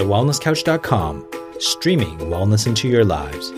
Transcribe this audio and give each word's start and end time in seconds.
thewellnesscouch.com, 0.00 1.26
streaming 1.58 2.16
wellness 2.20 2.66
into 2.66 2.88
your 2.88 3.04
lives. 3.04 3.52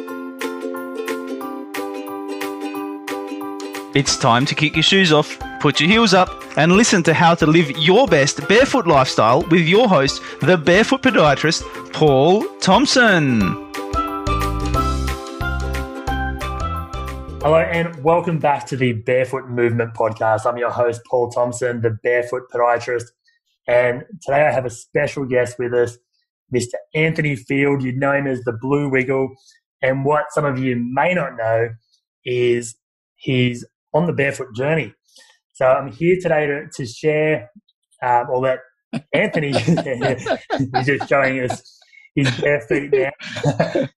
It's 3.95 4.17
time 4.17 4.45
to 4.47 4.55
kick 4.57 4.75
your 4.75 4.83
shoes 4.83 5.13
off, 5.13 5.39
put 5.61 5.79
your 5.79 5.89
heels 5.89 6.15
up, 6.15 6.29
and 6.57 6.73
listen 6.73 7.05
to 7.05 7.15
how 7.15 7.37
to 7.37 7.47
live 7.47 7.71
your 7.79 8.09
best 8.09 8.49
barefoot 8.49 8.89
lifestyle 8.89 9.43
with 9.53 9.69
your 9.69 9.89
host, 9.89 10.21
the 10.41 10.59
barefoot 10.59 11.03
podiatrist, 11.03 11.63
Paul 11.93 12.43
Thompson. 12.59 13.41
Hello, 17.41 17.59
and 17.59 18.03
welcome 18.03 18.41
back 18.41 18.67
to 18.67 18.77
the 18.77 18.95
Barefoot 18.95 19.49
Movement 19.49 19.95
Podcast. 19.95 20.45
I'm 20.45 20.57
your 20.57 20.71
host, 20.71 21.03
Paul 21.09 21.31
Thompson, 21.31 21.83
the 21.83 21.91
barefoot 22.03 22.51
podiatrist. 22.53 23.05
And 23.69 24.03
today 24.23 24.45
I 24.45 24.51
have 24.51 24.67
a 24.67 24.71
special 24.71 25.25
guest 25.25 25.57
with 25.57 25.73
us, 25.73 25.99
Mr. 26.55 26.75
Anthony 26.95 27.37
Field. 27.37 27.83
You'd 27.83 27.97
know 27.97 28.13
him 28.13 28.27
as 28.27 28.41
the 28.41 28.57
Blue 28.61 28.91
Wiggle. 28.91 29.29
And 29.83 30.05
what 30.05 30.27
some 30.31 30.45
of 30.45 30.59
you 30.59 30.77
may 30.77 31.15
not 31.15 31.37
know 31.37 31.71
is 32.25 32.77
he's 33.17 33.65
on 33.95 34.07
the 34.07 34.13
barefoot 34.13 34.55
journey. 34.55 34.95
So 35.55 35.67
I'm 35.67 35.93
here 35.93 36.17
today 36.21 36.47
to, 36.47 36.67
to 36.77 36.87
share 36.87 37.51
um, 38.03 38.27
all 38.33 38.41
that 38.43 38.61
Anthony 39.13 39.51
is 39.57 40.87
just 40.87 41.09
showing 41.09 41.41
us 41.41 41.79
his 42.15 42.31
bare 42.41 42.61
feet 42.63 42.93
now. 42.93 43.11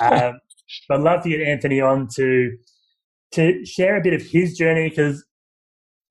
um, 0.00 0.40
but 0.88 0.98
I'd 0.98 1.02
love 1.02 1.22
to 1.22 1.28
get 1.28 1.40
Anthony 1.40 1.80
on 1.80 2.08
to 2.16 2.56
to 3.32 3.64
share 3.64 3.96
a 3.96 4.02
bit 4.02 4.12
of 4.12 4.22
his 4.22 4.56
journey 4.56 4.90
because 4.90 5.24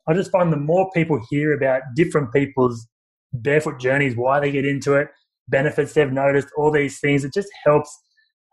I 0.07 0.13
just 0.13 0.31
find 0.31 0.51
the 0.51 0.57
more 0.57 0.89
people 0.91 1.21
hear 1.29 1.53
about 1.53 1.81
different 1.95 2.33
people's 2.33 2.87
barefoot 3.31 3.79
journeys, 3.79 4.15
why 4.15 4.39
they 4.39 4.51
get 4.51 4.65
into 4.65 4.95
it, 4.95 5.07
benefits 5.51 5.93
they've 5.93 6.11
noticed, 6.11 6.47
all 6.57 6.71
these 6.71 6.99
things, 6.99 7.23
it 7.23 7.33
just 7.33 7.49
helps 7.65 7.95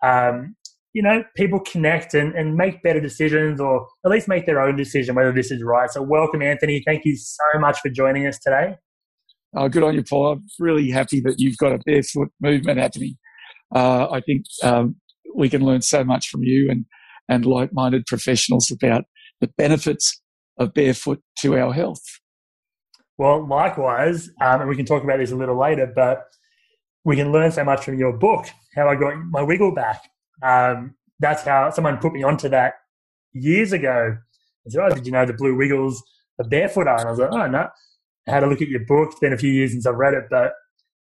um, 0.02 0.54
you 0.94 1.02
know, 1.02 1.22
people 1.36 1.60
connect 1.60 2.14
and, 2.14 2.34
and 2.34 2.56
make 2.56 2.82
better 2.82 3.00
decisions 3.00 3.60
or 3.60 3.86
at 4.04 4.10
least 4.10 4.26
make 4.26 4.46
their 4.46 4.60
own 4.60 4.76
decision 4.76 5.14
whether 5.14 5.32
this 5.32 5.50
is 5.50 5.62
right. 5.62 5.90
So, 5.90 6.02
welcome, 6.02 6.42
Anthony. 6.42 6.82
Thank 6.84 7.04
you 7.04 7.16
so 7.16 7.60
much 7.60 7.78
for 7.80 7.90
joining 7.90 8.26
us 8.26 8.38
today. 8.38 8.76
Oh, 9.56 9.68
good 9.68 9.82
on 9.82 9.94
you, 9.94 10.02
Paul. 10.02 10.32
I'm 10.32 10.44
really 10.58 10.90
happy 10.90 11.20
that 11.20 11.36
you've 11.38 11.56
got 11.56 11.72
a 11.72 11.78
barefoot 11.84 12.28
movement 12.40 12.78
happening. 12.78 13.16
Uh, 13.74 14.08
I 14.10 14.20
think 14.20 14.44
um, 14.62 14.96
we 15.36 15.48
can 15.48 15.64
learn 15.64 15.82
so 15.82 16.04
much 16.04 16.28
from 16.28 16.42
you 16.42 16.68
and, 16.70 16.84
and 17.28 17.46
like 17.46 17.72
minded 17.72 18.06
professionals 18.06 18.70
about 18.70 19.04
the 19.40 19.48
benefits 19.58 20.20
of 20.58 20.74
barefoot 20.74 21.20
to 21.40 21.56
our 21.56 21.72
health. 21.72 22.02
Well, 23.18 23.46
likewise, 23.46 24.30
um, 24.40 24.60
and 24.60 24.68
we 24.68 24.76
can 24.76 24.86
talk 24.86 25.02
about 25.02 25.18
this 25.18 25.32
a 25.32 25.36
little 25.36 25.58
later, 25.58 25.90
but 25.94 26.24
we 27.08 27.16
can 27.16 27.32
learn 27.32 27.50
so 27.50 27.64
much 27.64 27.86
from 27.86 27.98
your 27.98 28.12
book, 28.12 28.44
How 28.74 28.86
I 28.86 28.94
Got 28.94 29.16
My 29.30 29.40
Wiggle 29.40 29.74
Back. 29.74 30.02
Um, 30.42 30.94
that's 31.18 31.42
how 31.42 31.70
someone 31.70 31.96
put 31.96 32.12
me 32.12 32.22
onto 32.22 32.50
that 32.50 32.74
years 33.32 33.72
ago. 33.72 34.18
I 34.66 34.70
said, 34.70 34.82
"Oh, 34.84 34.94
did 34.94 35.06
you 35.06 35.12
know 35.12 35.24
the 35.24 35.32
Blue 35.32 35.56
Wiggles 35.56 36.02
are 36.38 36.44
barefooter?" 36.44 36.98
And 36.98 37.08
I 37.08 37.10
was 37.10 37.18
like, 37.18 37.30
"Oh 37.32 37.46
no." 37.46 37.66
I 38.26 38.30
had 38.30 38.42
a 38.42 38.46
look 38.46 38.60
at 38.60 38.68
your 38.68 38.84
book. 38.86 39.08
It's 39.12 39.20
been 39.20 39.32
a 39.32 39.38
few 39.38 39.50
years 39.50 39.72
since 39.72 39.86
I've 39.86 39.94
read 39.94 40.12
it, 40.12 40.24
but 40.28 40.52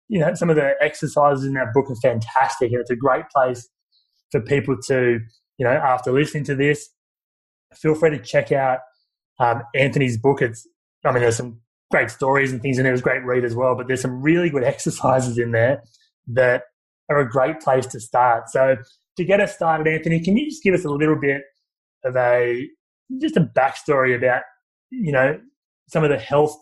you 0.09 0.19
know 0.19 0.31
some 0.35 0.51
of 0.51 0.57
the 0.57 0.75
exercises 0.79 1.43
in 1.43 1.53
that 1.53 1.73
book 1.73 1.89
are 1.89 1.95
fantastic, 1.95 2.71
and 2.71 2.79
it's 2.79 2.91
a 2.91 2.95
great 2.95 3.27
place 3.35 3.67
for 4.31 4.41
people 4.41 4.77
to, 4.89 5.19
you 5.57 5.65
know, 5.65 5.71
after 5.71 6.11
listening 6.11 6.43
to 6.43 6.55
this, 6.55 6.87
feel 7.73 7.95
free 7.95 8.11
to 8.11 8.19
check 8.19 8.51
out 8.51 8.81
um, 9.39 9.63
Anthony's 9.73 10.19
book. 10.19 10.43
It's, 10.43 10.67
I 11.03 11.11
mean, 11.11 11.23
there's 11.23 11.37
some 11.37 11.61
great 11.91 12.09
stories 12.09 12.51
and 12.51 12.61
things 12.61 12.77
in 12.77 12.83
there. 12.83 12.91
It 12.91 12.95
was 12.95 13.01
a 13.01 13.03
great 13.03 13.23
read 13.23 13.43
as 13.43 13.55
well, 13.55 13.75
but 13.75 13.87
there's 13.87 14.01
some 14.01 14.21
really 14.21 14.49
good 14.49 14.63
exercises 14.73 15.37
in 15.37 15.51
there 15.51 15.83
that 16.27 16.63
are 17.09 17.19
a 17.19 17.29
great 17.29 17.59
place 17.59 17.85
to 17.87 17.99
start. 17.99 18.49
So 18.49 18.77
to 19.17 19.23
get 19.23 19.39
us 19.39 19.55
started, 19.55 19.87
Anthony, 19.87 20.23
can 20.23 20.37
you 20.37 20.49
just 20.49 20.63
give 20.63 20.73
us 20.73 20.85
a 20.85 20.89
little 20.89 21.19
bit 21.19 21.41
of 22.03 22.15
a 22.15 22.67
just 23.19 23.37
a 23.37 23.41
backstory 23.41 24.15
about 24.15 24.43
you 24.91 25.11
know 25.11 25.39
some 25.87 26.03
of 26.03 26.09
the 26.09 26.17
health 26.17 26.55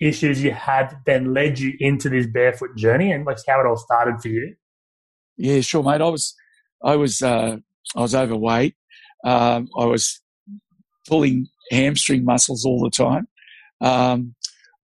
issues 0.00 0.42
you 0.42 0.50
had 0.50 0.96
then 1.06 1.32
led 1.32 1.58
you 1.58 1.74
into 1.78 2.08
this 2.08 2.26
barefoot 2.26 2.76
journey 2.76 3.12
and 3.12 3.24
like 3.24 3.38
how 3.46 3.60
it 3.60 3.66
all 3.66 3.76
started 3.76 4.20
for 4.20 4.28
you? 4.28 4.54
Yeah, 5.36 5.60
sure, 5.60 5.82
mate. 5.82 6.00
I 6.00 6.08
was 6.08 6.34
I 6.82 6.96
was 6.96 7.22
uh, 7.22 7.56
I 7.96 8.00
was 8.00 8.14
overweight. 8.14 8.74
Um, 9.24 9.68
I 9.78 9.84
was 9.84 10.20
pulling 11.08 11.46
hamstring 11.70 12.24
muscles 12.24 12.64
all 12.64 12.80
the 12.80 12.90
time. 12.90 13.28
Um, 13.80 14.34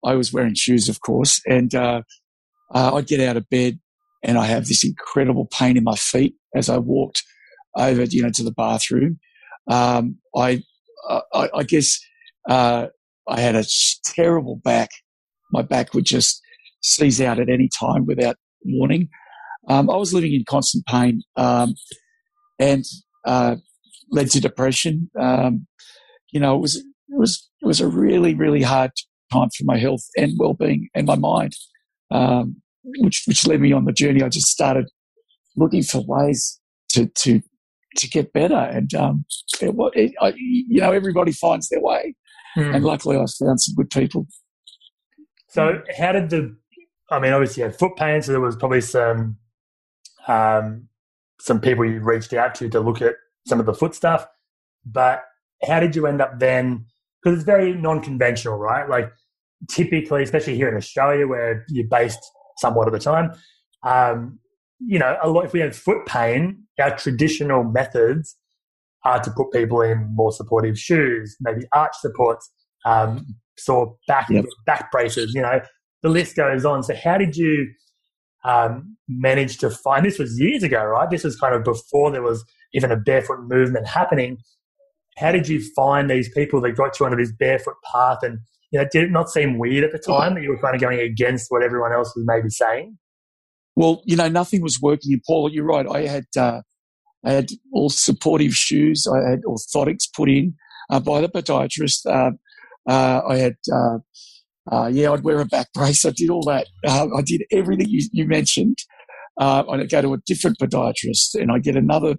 I 0.06 0.16
was 0.16 0.32
wearing 0.32 0.56
shoes, 0.56 0.90
of 0.90 1.02
course, 1.02 1.42
and 1.48 1.74
uh, 1.74 2.02
uh, 2.74 2.96
I'd 2.96 3.08
get 3.08 3.20
out 3.20 3.38
of 3.38 3.50
bed 3.50 3.80
and 4.24 4.38
I 4.38 4.46
have 4.46 4.68
this 4.68 4.84
incredible 4.84 5.48
pain 5.52 5.78
in 5.78 5.84
my 5.84 5.96
feet 5.96 6.36
as 6.56 6.70
I 6.70 6.78
walked 6.78 7.24
over, 7.76 8.04
you 8.04 8.24
know, 8.24 8.32
to 8.32 8.44
the 8.44 8.52
bathroom. 8.52 9.20
Um, 9.70 10.18
I, 10.36 10.64
I, 11.34 11.50
I, 11.54 11.64
guess 11.64 12.00
uh, 12.50 12.88
I 13.28 13.40
had 13.40 13.56
a 13.56 13.66
terrible 14.04 14.60
back. 14.64 14.90
My 15.52 15.62
back 15.62 15.94
would 15.94 16.06
just 16.06 16.42
seize 16.82 17.22
out 17.22 17.40
at 17.40 17.50
any 17.50 17.70
time 17.80 18.06
without 18.06 18.38
warning. 18.64 19.10
Um, 19.70 19.90
I 19.90 19.98
was 19.98 20.14
living 20.14 20.34
in 20.34 20.46
constant 20.48 20.86
pain 20.86 21.22
um, 21.36 21.76
and 22.60 22.86
uh, 23.26 23.58
led 24.10 24.30
to 24.32 24.42
depression. 24.42 25.10
Um, 25.20 25.68
you 26.32 26.40
know, 26.40 26.56
it 26.56 26.62
was 26.62 26.78
it 26.78 26.86
was 27.18 27.50
it 27.62 27.66
was 27.66 27.82
a 27.82 27.88
really 27.88 28.34
really 28.34 28.62
hard 28.62 28.92
time 29.32 29.50
for 29.58 29.64
my 29.64 29.78
health 29.78 30.04
and 30.18 30.34
well 30.38 30.54
being 30.54 30.90
and 30.94 31.08
my 31.08 31.16
mind. 31.16 31.54
Um, 32.12 32.62
which 33.00 33.24
which 33.28 33.46
led 33.46 33.60
me 33.60 33.74
on 33.74 33.86
the 33.86 33.92
journey. 33.92 34.24
I 34.24 34.30
just 34.30 34.48
started 34.48 34.90
looking 35.56 35.84
for 35.84 36.04
ways 36.06 36.60
to 36.90 37.08
to 37.08 37.42
to 37.98 38.10
get 38.10 38.34
better, 38.34 38.56
and 38.56 38.94
um, 38.94 39.26
it, 39.62 39.76
it, 39.96 40.14
I, 40.22 40.34
you 40.38 40.80
know, 40.82 40.92
everybody 40.92 41.32
finds 41.32 41.70
their 41.70 41.82
way, 41.82 42.16
mm. 42.56 42.74
and 42.74 42.86
luckily 42.86 43.18
I 43.18 43.26
found 43.40 43.60
some 43.62 43.76
good 43.76 43.90
people. 43.90 44.28
So, 45.50 45.82
how 45.98 46.12
did 46.12 46.30
the? 46.30 46.56
I 47.10 47.20
mean, 47.20 47.34
obviously, 47.34 47.62
you 47.62 47.70
had 47.70 47.78
foot 47.78 47.96
pain, 47.96 48.22
so 48.22 48.32
there 48.32 48.42
was 48.42 48.56
probably 48.56 48.82
some 48.82 49.38
um, 50.28 50.88
some 51.40 51.60
people 51.60 51.86
you 51.86 52.00
reached 52.00 52.34
out 52.34 52.56
to 52.56 52.70
to 52.70 52.80
look 52.80 53.02
at 53.02 53.16
some 53.46 53.60
of 53.60 53.66
the 53.66 53.74
foot 53.74 53.96
stuff. 53.96 54.28
But 54.86 55.24
how 55.64 55.80
did 55.80 55.96
you 55.96 56.08
end 56.08 56.22
up 56.22 56.40
then? 56.40 56.86
Because 57.24 57.40
it's 57.40 57.46
very 57.46 57.74
non-conventional, 57.74 58.58
right? 58.58 58.88
Like 58.90 59.12
typically, 59.70 60.24
especially 60.24 60.56
here 60.56 60.70
in 60.70 60.76
Australia, 60.76 61.28
where 61.28 61.66
you're 61.70 61.88
based 61.88 62.20
somewhat 62.58 62.88
of 62.88 62.94
the 62.94 63.00
time. 63.00 63.32
Um, 63.84 64.40
you 64.80 65.00
know, 65.00 65.18
a 65.22 65.30
lot, 65.30 65.46
if 65.46 65.54
we 65.54 65.60
have 65.62 65.76
foot 65.76 66.06
pain, 66.06 66.64
our 66.80 66.96
traditional 66.96 67.64
methods 67.64 68.38
are 69.04 69.20
to 69.20 69.32
put 69.32 69.52
people 69.52 69.82
in 69.82 70.14
more 70.14 70.32
supportive 70.32 70.78
shoes, 70.78 71.36
maybe 71.40 71.62
arch 71.74 71.94
supports, 72.00 72.52
um, 72.86 73.26
sore 73.58 73.96
back, 74.08 74.30
yep. 74.30 74.46
back 74.66 74.92
braces, 74.92 75.34
you 75.34 75.42
know, 75.42 75.60
the 76.04 76.10
list 76.10 76.36
goes 76.36 76.66
on. 76.66 76.84
So 76.84 76.94
how 76.96 77.18
did 77.18 77.36
you 77.36 77.72
um, 78.44 78.98
manage 79.08 79.58
to 79.60 79.70
find, 79.70 80.06
this 80.06 80.20
was 80.20 80.40
years 80.40 80.64
ago, 80.64 80.84
right? 80.84 81.10
This 81.10 81.24
was 81.24 81.40
kind 81.40 81.56
of 81.56 81.64
before 81.64 82.12
there 82.12 82.22
was 82.22 82.44
even 82.74 82.92
a 82.92 82.98
barefoot 82.98 83.40
movement 83.48 83.88
happening. 83.88 84.38
How 85.18 85.32
did 85.32 85.48
you 85.48 85.62
find 85.76 86.10
these 86.10 86.30
people 86.30 86.62
that 86.62 86.72
got 86.76 87.00
you 87.00 87.06
onto 87.06 87.18
this 87.18 87.32
barefoot 87.32 87.76
path 87.92 88.20
and 88.22 88.40
you 88.72 88.80
know, 88.80 88.88
did 88.92 89.04
it 89.04 89.12
not 89.12 89.30
seem 89.30 89.58
weird 89.58 89.84
at 89.84 89.92
the 89.92 90.00
time 90.00 90.36
that 90.36 90.44
you 90.44 90.50
were 90.50 90.60
kind 90.60 90.76
of 90.76 90.82
going 90.82 91.00
against 91.00 91.46
what 91.50 91.64
everyone 91.64 91.94
else 91.94 92.14
was 92.16 92.26
maybe 92.28 92.50
saying? 92.50 92.98
Well, 93.76 94.02
you 94.06 94.16
know, 94.16 94.28
nothing 94.28 94.62
was 94.62 94.80
working. 94.82 95.20
Paul, 95.26 95.52
you're 95.52 95.66
right. 95.66 95.86
I 95.90 96.02
had 96.02 96.26
uh, 96.36 96.62
I 97.26 97.32
had 97.32 97.50
all 97.72 97.90
supportive 97.90 98.54
shoes. 98.54 99.06
I 99.08 99.30
had 99.30 99.42
orthotics 99.44 100.12
put 100.16 100.30
in 100.30 100.56
uh, 100.90 101.00
by 101.00 101.22
the 101.22 101.30
podiatrist. 101.30 102.06
Uh, 102.06 102.32
uh 102.90 103.22
I 103.28 103.38
had, 103.38 103.56
uh, 103.72 103.98
uh, 104.72 104.88
yeah, 104.88 105.12
I'd 105.12 105.24
wear 105.24 105.40
a 105.40 105.46
back 105.46 105.72
brace. 105.74 106.06
I 106.06 106.12
did 106.12 106.30
all 106.30 106.44
that. 106.44 106.68
I 106.88 107.22
did 107.26 107.44
everything 107.52 107.88
you, 107.90 108.08
you 108.12 108.28
mentioned. 108.28 108.78
I'd 109.40 109.90
go 109.90 110.02
to 110.02 110.14
a 110.14 110.18
different 110.26 110.58
podiatrist 110.58 111.36
and 111.36 111.52
I 111.52 111.60
get 111.60 111.76
another, 111.76 112.16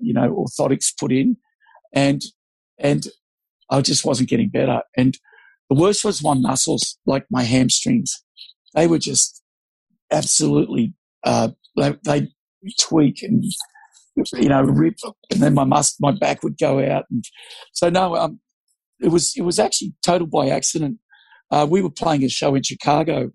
you 0.00 0.12
know, 0.12 0.44
orthotics 0.44 0.92
put 0.98 1.12
in, 1.12 1.36
and 1.92 2.22
and 2.78 3.06
I 3.70 3.80
just 3.82 4.04
wasn't 4.04 4.28
getting 4.28 4.48
better. 4.48 4.80
And 4.96 5.16
the 5.68 5.76
worst 5.76 6.04
was 6.04 6.22
my 6.22 6.34
muscles, 6.34 6.98
like 7.06 7.24
my 7.30 7.44
hamstrings. 7.44 8.12
They 8.74 8.86
were 8.86 8.98
just 8.98 9.42
absolutely, 10.10 10.94
uh, 11.24 11.50
they, 11.76 11.96
they 12.04 12.28
tweak 12.80 13.22
and, 13.22 13.44
you 14.34 14.48
know, 14.48 14.62
rip. 14.62 14.94
And 15.30 15.40
then 15.40 15.54
my 15.54 15.64
mus- 15.64 16.00
my 16.00 16.10
back 16.10 16.42
would 16.42 16.58
go 16.58 16.84
out. 16.84 17.04
And 17.10 17.24
so, 17.72 17.88
no, 17.88 18.16
um, 18.16 18.40
it 19.00 19.08
was, 19.08 19.34
it 19.36 19.42
was 19.42 19.58
actually 19.58 19.94
total 20.04 20.26
by 20.26 20.48
accident. 20.48 20.98
Uh, 21.50 21.66
we 21.68 21.82
were 21.82 21.90
playing 21.90 22.24
a 22.24 22.28
show 22.28 22.54
in 22.54 22.62
Chicago 22.62 23.30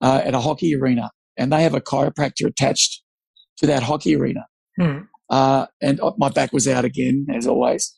uh, 0.00 0.22
at 0.24 0.34
a 0.34 0.40
hockey 0.40 0.74
arena, 0.74 1.10
and 1.36 1.52
they 1.52 1.62
have 1.62 1.74
a 1.74 1.80
chiropractor 1.80 2.46
attached 2.46 3.02
to 3.58 3.66
that 3.66 3.82
hockey 3.82 4.16
arena. 4.16 4.46
Hmm. 4.78 4.98
Uh, 5.30 5.66
and 5.80 6.00
my 6.18 6.28
back 6.28 6.52
was 6.52 6.66
out 6.66 6.84
again, 6.84 7.26
as 7.32 7.46
always. 7.46 7.94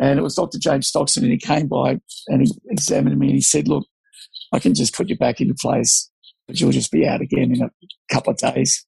And 0.00 0.18
it 0.18 0.22
was 0.22 0.34
Dr. 0.34 0.58
James 0.58 0.88
Stoxen, 0.88 1.22
and 1.22 1.32
he 1.32 1.38
came 1.38 1.68
by 1.68 1.98
and 2.28 2.40
he 2.40 2.50
examined 2.70 3.18
me 3.18 3.26
and 3.26 3.36
he 3.36 3.42
said, 3.42 3.68
Look, 3.68 3.86
I 4.52 4.58
can 4.58 4.74
just 4.74 4.94
put 4.94 5.10
you 5.10 5.16
back 5.16 5.40
into 5.40 5.54
place. 5.60 6.10
But 6.46 6.58
you'll 6.58 6.72
just 6.72 6.90
be 6.90 7.06
out 7.06 7.20
again 7.20 7.54
in 7.54 7.62
a 7.62 7.70
couple 8.12 8.32
of 8.32 8.38
days. 8.38 8.86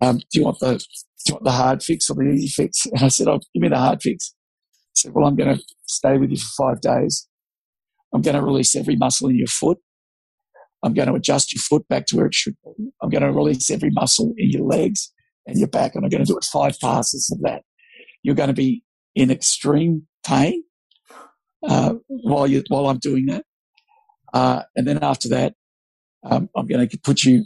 Um, 0.00 0.18
do 0.18 0.40
you 0.40 0.44
want 0.44 0.58
the 0.58 0.78
do 0.78 1.32
you 1.32 1.34
want 1.34 1.44
the 1.44 1.52
hard 1.52 1.82
fix 1.82 2.10
or 2.10 2.14
the 2.14 2.30
easy 2.30 2.48
fix? 2.48 2.86
And 2.92 3.04
I 3.04 3.08
said, 3.08 3.28
oh, 3.28 3.40
give 3.54 3.62
me 3.62 3.68
the 3.68 3.78
hard 3.78 4.02
fix. 4.02 4.34
He 4.94 5.02
said, 5.02 5.12
well, 5.14 5.26
I'm 5.26 5.36
going 5.36 5.56
to 5.56 5.62
stay 5.86 6.18
with 6.18 6.30
you 6.30 6.36
for 6.36 6.70
five 6.70 6.80
days. 6.80 7.28
I'm 8.12 8.22
going 8.22 8.36
to 8.36 8.42
release 8.42 8.76
every 8.76 8.96
muscle 8.96 9.28
in 9.28 9.36
your 9.36 9.48
foot. 9.48 9.78
I'm 10.82 10.94
going 10.94 11.08
to 11.08 11.14
adjust 11.14 11.52
your 11.52 11.60
foot 11.60 11.86
back 11.88 12.06
to 12.06 12.16
where 12.16 12.26
it 12.26 12.34
should 12.34 12.56
be. 12.64 12.90
I'm 13.02 13.10
going 13.10 13.22
to 13.22 13.32
release 13.32 13.70
every 13.70 13.90
muscle 13.90 14.34
in 14.38 14.50
your 14.50 14.62
legs 14.62 15.12
and 15.46 15.58
your 15.58 15.68
back, 15.68 15.94
and 15.94 16.04
I'm 16.04 16.10
going 16.10 16.24
to 16.24 16.30
do 16.30 16.36
it 16.36 16.44
five 16.44 16.78
passes 16.80 17.30
of 17.32 17.40
that. 17.42 17.62
You're 18.22 18.34
going 18.34 18.48
to 18.48 18.54
be 18.54 18.82
in 19.14 19.30
extreme 19.30 20.06
pain 20.26 20.64
uh, 21.66 21.94
while 22.06 22.46
you 22.46 22.62
while 22.68 22.88
I'm 22.88 22.98
doing 22.98 23.26
that, 23.26 23.44
uh, 24.32 24.62
and 24.74 24.86
then 24.86 24.98
after 25.02 25.28
that, 25.30 25.54
um, 26.24 26.48
I'm 26.56 26.66
going 26.66 26.88
to 26.88 26.98
put 26.98 27.22
you. 27.22 27.44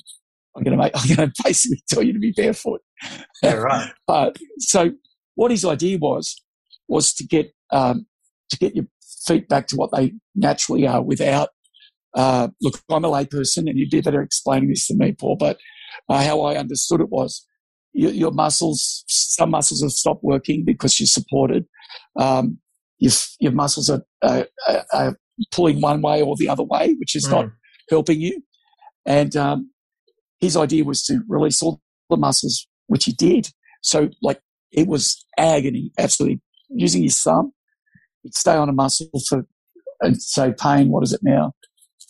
I'm 0.56 0.62
going 0.62 0.76
to 0.76 0.82
make. 0.82 0.92
I'm 0.94 1.16
going 1.16 1.28
to 1.30 1.42
basically 1.44 1.82
tell 1.88 2.02
you 2.02 2.12
to 2.12 2.18
be 2.18 2.32
barefoot. 2.32 2.80
Yeah, 3.42 3.54
right. 3.54 3.92
uh, 4.08 4.30
so 4.58 4.92
what 5.34 5.50
his 5.50 5.64
idea 5.64 5.98
was 5.98 6.42
was 6.88 7.12
to 7.14 7.26
get 7.26 7.52
um, 7.70 8.06
to 8.50 8.58
get 8.58 8.74
your 8.74 8.86
feet 9.26 9.48
back 9.48 9.66
to 9.68 9.76
what 9.76 9.90
they 9.94 10.12
naturally 10.34 10.86
are 10.86 11.02
without. 11.02 11.50
Uh, 12.14 12.48
look, 12.60 12.80
I'm 12.90 13.04
a 13.04 13.08
layperson, 13.08 13.68
and 13.68 13.78
you'd 13.78 13.90
be 13.90 14.00
better 14.00 14.22
explaining 14.22 14.70
this 14.70 14.86
to 14.88 14.94
me, 14.96 15.12
Paul. 15.12 15.36
But 15.36 15.58
uh, 16.08 16.24
how 16.24 16.40
I 16.42 16.56
understood 16.56 17.00
it 17.00 17.08
was 17.08 17.46
your, 17.92 18.10
your, 18.12 18.30
muscles, 18.30 19.04
some 19.08 19.50
muscles 19.50 19.82
have 19.82 19.92
stopped 19.92 20.22
working 20.22 20.64
because 20.64 20.98
you're 20.98 21.06
supported. 21.06 21.66
Um, 22.18 22.58
your, 22.98 23.12
your 23.40 23.52
muscles 23.52 23.90
are, 23.90 24.02
are, 24.22 24.46
are, 24.92 25.16
pulling 25.52 25.80
one 25.80 26.02
way 26.02 26.20
or 26.20 26.36
the 26.36 26.48
other 26.48 26.62
way, 26.62 26.94
which 26.98 27.16
is 27.16 27.26
mm. 27.26 27.30
not 27.30 27.46
helping 27.88 28.20
you. 28.20 28.42
And 29.06 29.34
um, 29.36 29.70
his 30.40 30.56
idea 30.56 30.84
was 30.84 31.02
to 31.04 31.22
release 31.28 31.62
all 31.62 31.80
the 32.10 32.16
muscles, 32.16 32.66
which 32.88 33.04
he 33.04 33.12
did. 33.12 33.48
So, 33.82 34.10
like, 34.22 34.40
it 34.72 34.86
was 34.86 35.24
agony, 35.38 35.92
absolutely. 35.98 36.40
Using 36.68 37.02
his 37.02 37.20
thumb, 37.20 37.52
he'd 38.22 38.34
stay 38.34 38.54
on 38.54 38.68
a 38.68 38.72
muscle 38.72 39.08
for, 39.28 39.46
and 40.00 40.20
say, 40.20 40.52
pain, 40.58 40.90
what 40.90 41.02
is 41.02 41.12
it 41.12 41.20
now? 41.22 41.52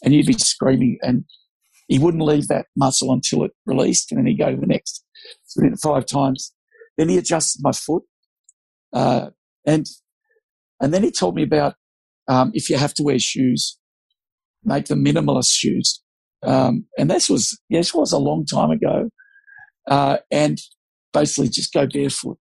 And 0.03 0.15
you'd 0.15 0.27
be 0.27 0.33
screaming, 0.35 0.99
and 1.03 1.25
he 1.89 1.99
wouldn't 1.99 2.23
leave 2.23 2.49
that 2.49 2.67
muscle 2.77 3.13
until 3.13 3.45
it 3.45 3.53
released, 3.67 4.11
and 4.11 4.19
then 4.19 4.27
he'd 4.27 4.39
go 4.39 4.51
to 4.51 4.61
the 4.61 4.67
next. 4.67 5.05
Did 5.57 5.73
it 5.73 5.79
five 5.79 6.07
times. 6.07 6.53
Then 6.97 7.09
he 7.09 7.19
adjusted 7.19 7.61
my 7.63 7.73
foot. 7.73 8.03
Uh, 8.93 9.31
and 9.67 9.87
and 10.81 10.95
then 10.95 11.03
he 11.03 11.11
told 11.11 11.35
me 11.35 11.43
about 11.43 11.75
um, 12.29 12.51
if 12.55 12.71
you 12.71 12.77
have 12.77 12.95
to 12.95 13.03
wear 13.03 13.19
shoes, 13.19 13.79
make 14.65 14.87
them 14.87 15.05
minimalist 15.05 15.51
shoes. 15.51 16.03
Um, 16.43 16.87
and 16.99 17.11
this 17.11 17.29
was, 17.29 17.59
yes, 17.69 17.93
was 17.93 18.13
a 18.13 18.19
long 18.19 18.47
time 18.47 18.71
ago. 18.71 19.11
Uh, 19.91 20.19
and 20.31 20.59
basically 21.13 21.49
just 21.49 21.73
go 21.73 21.87
barefoot, 21.87 22.39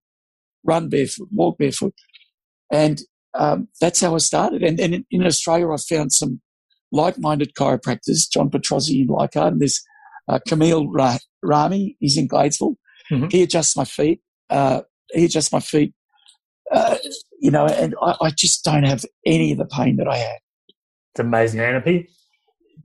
run 0.63 0.89
barefoot, 0.89 1.27
walk 1.31 1.57
barefoot. 1.57 1.93
And 2.71 3.01
um, 3.33 3.67
that's 3.81 3.99
how 3.99 4.15
I 4.15 4.19
started. 4.19 4.63
And 4.63 4.77
then 4.77 4.93
in, 4.93 5.05
in, 5.11 5.25
Australia, 5.25 5.71
I 5.71 5.77
found 5.77 6.11
some 6.13 6.41
like-minded 6.91 7.53
chiropractors, 7.55 8.29
John 8.31 8.49
Petrozzi 8.49 9.01
in 9.01 9.07
Leichhardt, 9.07 9.53
and 9.53 9.61
there's 9.61 9.81
uh, 10.29 10.39
Camille 10.47 10.87
Ra- 10.89 11.17
Rami, 11.43 11.97
he's 11.99 12.17
in 12.17 12.27
Gladesville. 12.27 12.75
Mm-hmm. 13.11 13.27
He 13.31 13.43
adjusts 13.43 13.75
my 13.75 13.85
feet. 13.85 14.21
Uh, 14.49 14.81
he 15.11 15.25
adjusts 15.25 15.51
my 15.51 15.59
feet 15.59 15.93
uh, 16.71 16.97
you 17.39 17.51
know, 17.51 17.65
and 17.65 17.95
I, 18.01 18.15
I, 18.21 18.29
just 18.31 18.63
don't 18.63 18.83
have 18.83 19.05
any 19.25 19.51
of 19.51 19.57
the 19.57 19.65
pain 19.65 19.97
that 19.97 20.07
I 20.07 20.17
had. 20.17 20.37
It's 21.13 21.19
amazing, 21.19 21.59
and 21.61 21.83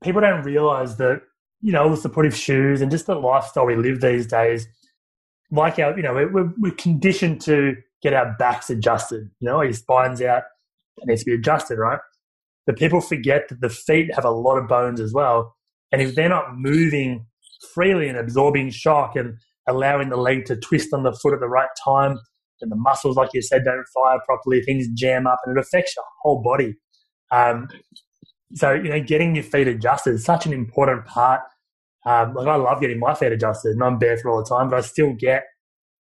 people 0.02 0.20
don't 0.20 0.42
realize 0.42 0.96
that 0.96 1.22
you 1.60 1.72
know 1.72 1.90
the 1.90 1.96
supportive 1.96 2.36
shoes 2.36 2.80
and 2.80 2.90
just 2.90 3.06
the 3.06 3.14
lifestyle 3.14 3.66
we 3.66 3.76
live 3.76 4.00
these 4.00 4.26
days. 4.26 4.66
Like 5.50 5.78
our, 5.78 5.96
you 5.96 6.02
know, 6.02 6.14
we're, 6.14 6.52
we're 6.58 6.72
conditioned 6.72 7.40
to 7.42 7.76
get 8.02 8.14
our 8.14 8.34
backs 8.38 8.70
adjusted. 8.70 9.30
You 9.40 9.48
know, 9.48 9.60
your 9.60 9.72
spine's 9.74 10.22
out, 10.22 10.44
it 10.96 11.06
needs 11.06 11.20
to 11.22 11.26
be 11.26 11.34
adjusted, 11.34 11.78
right? 11.78 12.00
But 12.66 12.76
people 12.76 13.00
forget 13.00 13.48
that 13.50 13.60
the 13.60 13.68
feet 13.68 14.14
have 14.14 14.24
a 14.24 14.30
lot 14.30 14.56
of 14.56 14.66
bones 14.66 15.00
as 15.00 15.12
well, 15.12 15.54
and 15.92 16.00
if 16.00 16.14
they're 16.14 16.28
not 16.28 16.56
moving 16.56 17.26
freely 17.72 18.08
and 18.08 18.18
absorbing 18.18 18.70
shock 18.70 19.16
and 19.16 19.36
allowing 19.66 20.10
the 20.10 20.16
leg 20.16 20.44
to 20.46 20.56
twist 20.56 20.92
on 20.92 21.02
the 21.02 21.12
foot 21.12 21.32
at 21.32 21.40
the 21.40 21.48
right 21.48 21.68
time 21.84 22.18
and 22.60 22.70
the 22.70 22.76
muscles, 22.76 23.16
like 23.16 23.30
you 23.32 23.42
said, 23.42 23.64
don't 23.64 23.84
fire 23.94 24.18
properly, 24.26 24.62
things 24.62 24.88
jam 24.94 25.26
up, 25.26 25.38
and 25.44 25.56
it 25.56 25.60
affects 25.60 25.94
your 25.96 26.04
whole 26.22 26.42
body. 26.42 26.74
Um, 27.30 27.68
so, 28.54 28.72
you 28.72 28.88
know, 28.88 29.00
getting 29.00 29.34
your 29.34 29.44
feet 29.44 29.68
adjusted 29.68 30.14
is 30.14 30.24
such 30.24 30.46
an 30.46 30.52
important 30.52 31.06
part. 31.06 31.40
Um, 32.06 32.34
like, 32.34 32.46
I 32.46 32.56
love 32.56 32.80
getting 32.80 32.98
my 32.98 33.14
feet 33.14 33.32
adjusted, 33.32 33.72
and 33.72 33.82
I'm 33.82 33.98
barefoot 33.98 34.30
all 34.30 34.38
the 34.38 34.48
time, 34.48 34.70
but 34.70 34.76
I 34.76 34.80
still 34.82 35.14
get 35.14 35.44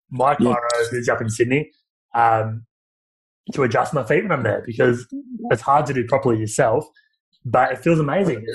my 0.09 0.35
chiro, 0.35 0.55
yeah. 0.55 0.87
who's 0.91 1.09
up 1.09 1.21
in 1.21 1.29
Sydney, 1.29 1.71
um, 2.15 2.65
to 3.53 3.63
adjust 3.63 3.93
my 3.93 4.03
feet 4.03 4.23
when 4.23 4.31
I'm 4.31 4.43
there 4.43 4.63
because 4.65 5.05
it's 5.51 5.61
hard 5.61 5.85
to 5.87 5.93
do 5.93 6.05
properly 6.05 6.39
yourself, 6.39 6.85
but 7.45 7.71
it 7.71 7.79
feels 7.79 7.99
amazing. 7.99 8.45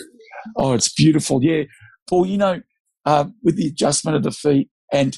Oh, 0.56 0.72
it's 0.72 0.93
beautiful. 0.93 1.43
Yeah. 1.43 1.64
Paul, 2.08 2.26
you 2.26 2.37
know, 2.38 2.60
um, 3.04 3.34
with 3.43 3.56
the 3.56 3.66
adjustment 3.66 4.16
of 4.16 4.22
the 4.22 4.31
feet, 4.31 4.69
and 4.93 5.16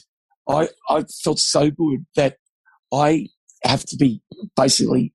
I, 0.49 0.69
I 0.89 1.05
felt 1.23 1.39
so 1.39 1.71
good 1.71 2.07
that 2.17 2.37
I 2.93 3.29
have 3.65 3.85
to 3.87 3.97
be 3.97 4.23
basically 4.57 5.15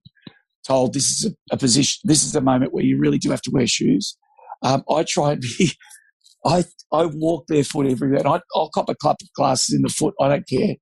told 0.65 0.93
this 0.93 1.09
is 1.09 1.31
a, 1.31 1.55
a, 1.55 1.57
position, 1.57 1.99
this 2.03 2.23
is 2.23 2.35
a 2.35 2.41
moment 2.41 2.73
where 2.73 2.83
you 2.83 2.97
really 2.97 3.17
do 3.17 3.29
have 3.31 3.41
to 3.43 3.51
wear 3.51 3.67
shoes. 3.67 4.17
Um, 4.61 4.83
I 4.89 5.03
try 5.03 5.33
and 5.33 5.41
be, 5.41 5.71
I, 6.45 6.63
I 6.91 7.05
walk 7.05 7.47
barefoot 7.47 7.87
everywhere 7.87 8.19
and 8.19 8.27
I, 8.27 8.39
will 8.53 8.69
cop 8.73 8.89
a 8.89 8.95
couple 8.95 9.25
of 9.25 9.33
glasses 9.33 9.75
in 9.75 9.81
the 9.81 9.89
foot. 9.89 10.13
I 10.19 10.29
don't 10.29 10.47
care. 10.47 10.75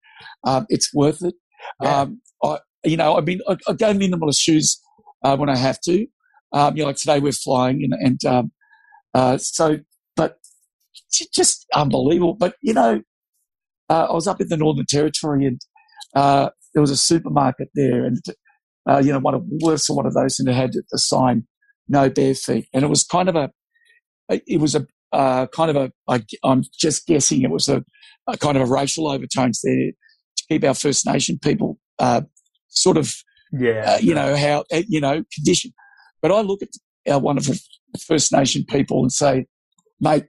Um, 0.43 0.65
it's 0.69 0.93
worth 0.93 1.23
it. 1.23 1.35
Yeah. 1.81 2.01
Um, 2.01 2.21
I, 2.43 2.59
you 2.83 2.97
know, 2.97 3.17
I 3.17 3.21
mean, 3.21 3.39
I, 3.47 3.57
I 3.67 3.73
go 3.73 3.93
minimalist 3.93 4.39
shoes 4.39 4.79
uh, 5.23 5.35
when 5.35 5.49
I 5.49 5.55
have 5.55 5.79
to. 5.81 6.05
Um, 6.53 6.77
you 6.77 6.83
know, 6.83 6.87
like 6.87 6.95
today 6.95 7.19
we're 7.19 7.33
flying 7.33 7.83
and, 7.83 7.93
and 7.93 8.25
um, 8.25 8.51
uh, 9.13 9.37
so, 9.37 9.79
just 11.33 11.65
unbelievable. 11.73 12.35
But, 12.35 12.55
you 12.61 12.73
know, 12.73 13.01
uh, 13.89 14.07
I 14.09 14.13
was 14.13 14.27
up 14.27 14.41
in 14.41 14.49
the 14.49 14.57
Northern 14.57 14.85
Territory 14.85 15.45
and 15.45 15.59
uh, 16.15 16.49
there 16.73 16.81
was 16.81 16.91
a 16.91 16.97
supermarket 16.97 17.69
there, 17.75 18.05
and 18.05 18.21
uh, 18.89 19.01
you 19.03 19.11
know, 19.11 19.19
one 19.19 19.33
of 19.33 19.43
worse 19.61 19.89
one 19.89 20.05
of 20.05 20.13
those, 20.13 20.39
and 20.39 20.47
it 20.47 20.53
had 20.53 20.71
a 20.93 20.97
sign 20.97 21.47
"No 21.87 22.09
bare 22.09 22.35
feet," 22.35 22.67
and 22.73 22.83
it 22.83 22.87
was 22.87 23.03
kind 23.03 23.29
of 23.29 23.35
a, 23.35 23.49
it 24.29 24.59
was 24.59 24.75
a 24.75 24.85
uh, 25.11 25.47
kind 25.47 25.69
of 25.69 25.75
a. 25.75 25.91
I, 26.07 26.23
I'm 26.43 26.63
just 26.79 27.07
guessing 27.07 27.41
it 27.41 27.51
was 27.51 27.67
a, 27.67 27.83
a, 28.27 28.37
kind 28.37 28.57
of 28.57 28.67
a 28.67 28.71
racial 28.71 29.07
overtones 29.07 29.61
there 29.63 29.91
to 29.91 30.43
keep 30.49 30.63
our 30.63 30.73
First 30.73 31.05
Nation 31.05 31.39
people 31.41 31.77
uh, 31.99 32.21
sort 32.67 32.97
of, 32.97 33.13
yeah, 33.51 33.95
uh, 33.95 33.97
you 33.99 34.13
know 34.13 34.35
how 34.35 34.63
you 34.71 35.01
know 35.01 35.23
condition. 35.33 35.71
But 36.21 36.31
I 36.31 36.41
look 36.41 36.61
at 36.61 36.69
our 37.11 37.19
wonderful 37.19 37.55
First 38.05 38.31
Nation 38.31 38.65
people 38.67 39.01
and 39.01 39.11
say, 39.11 39.45
mate, 39.99 40.25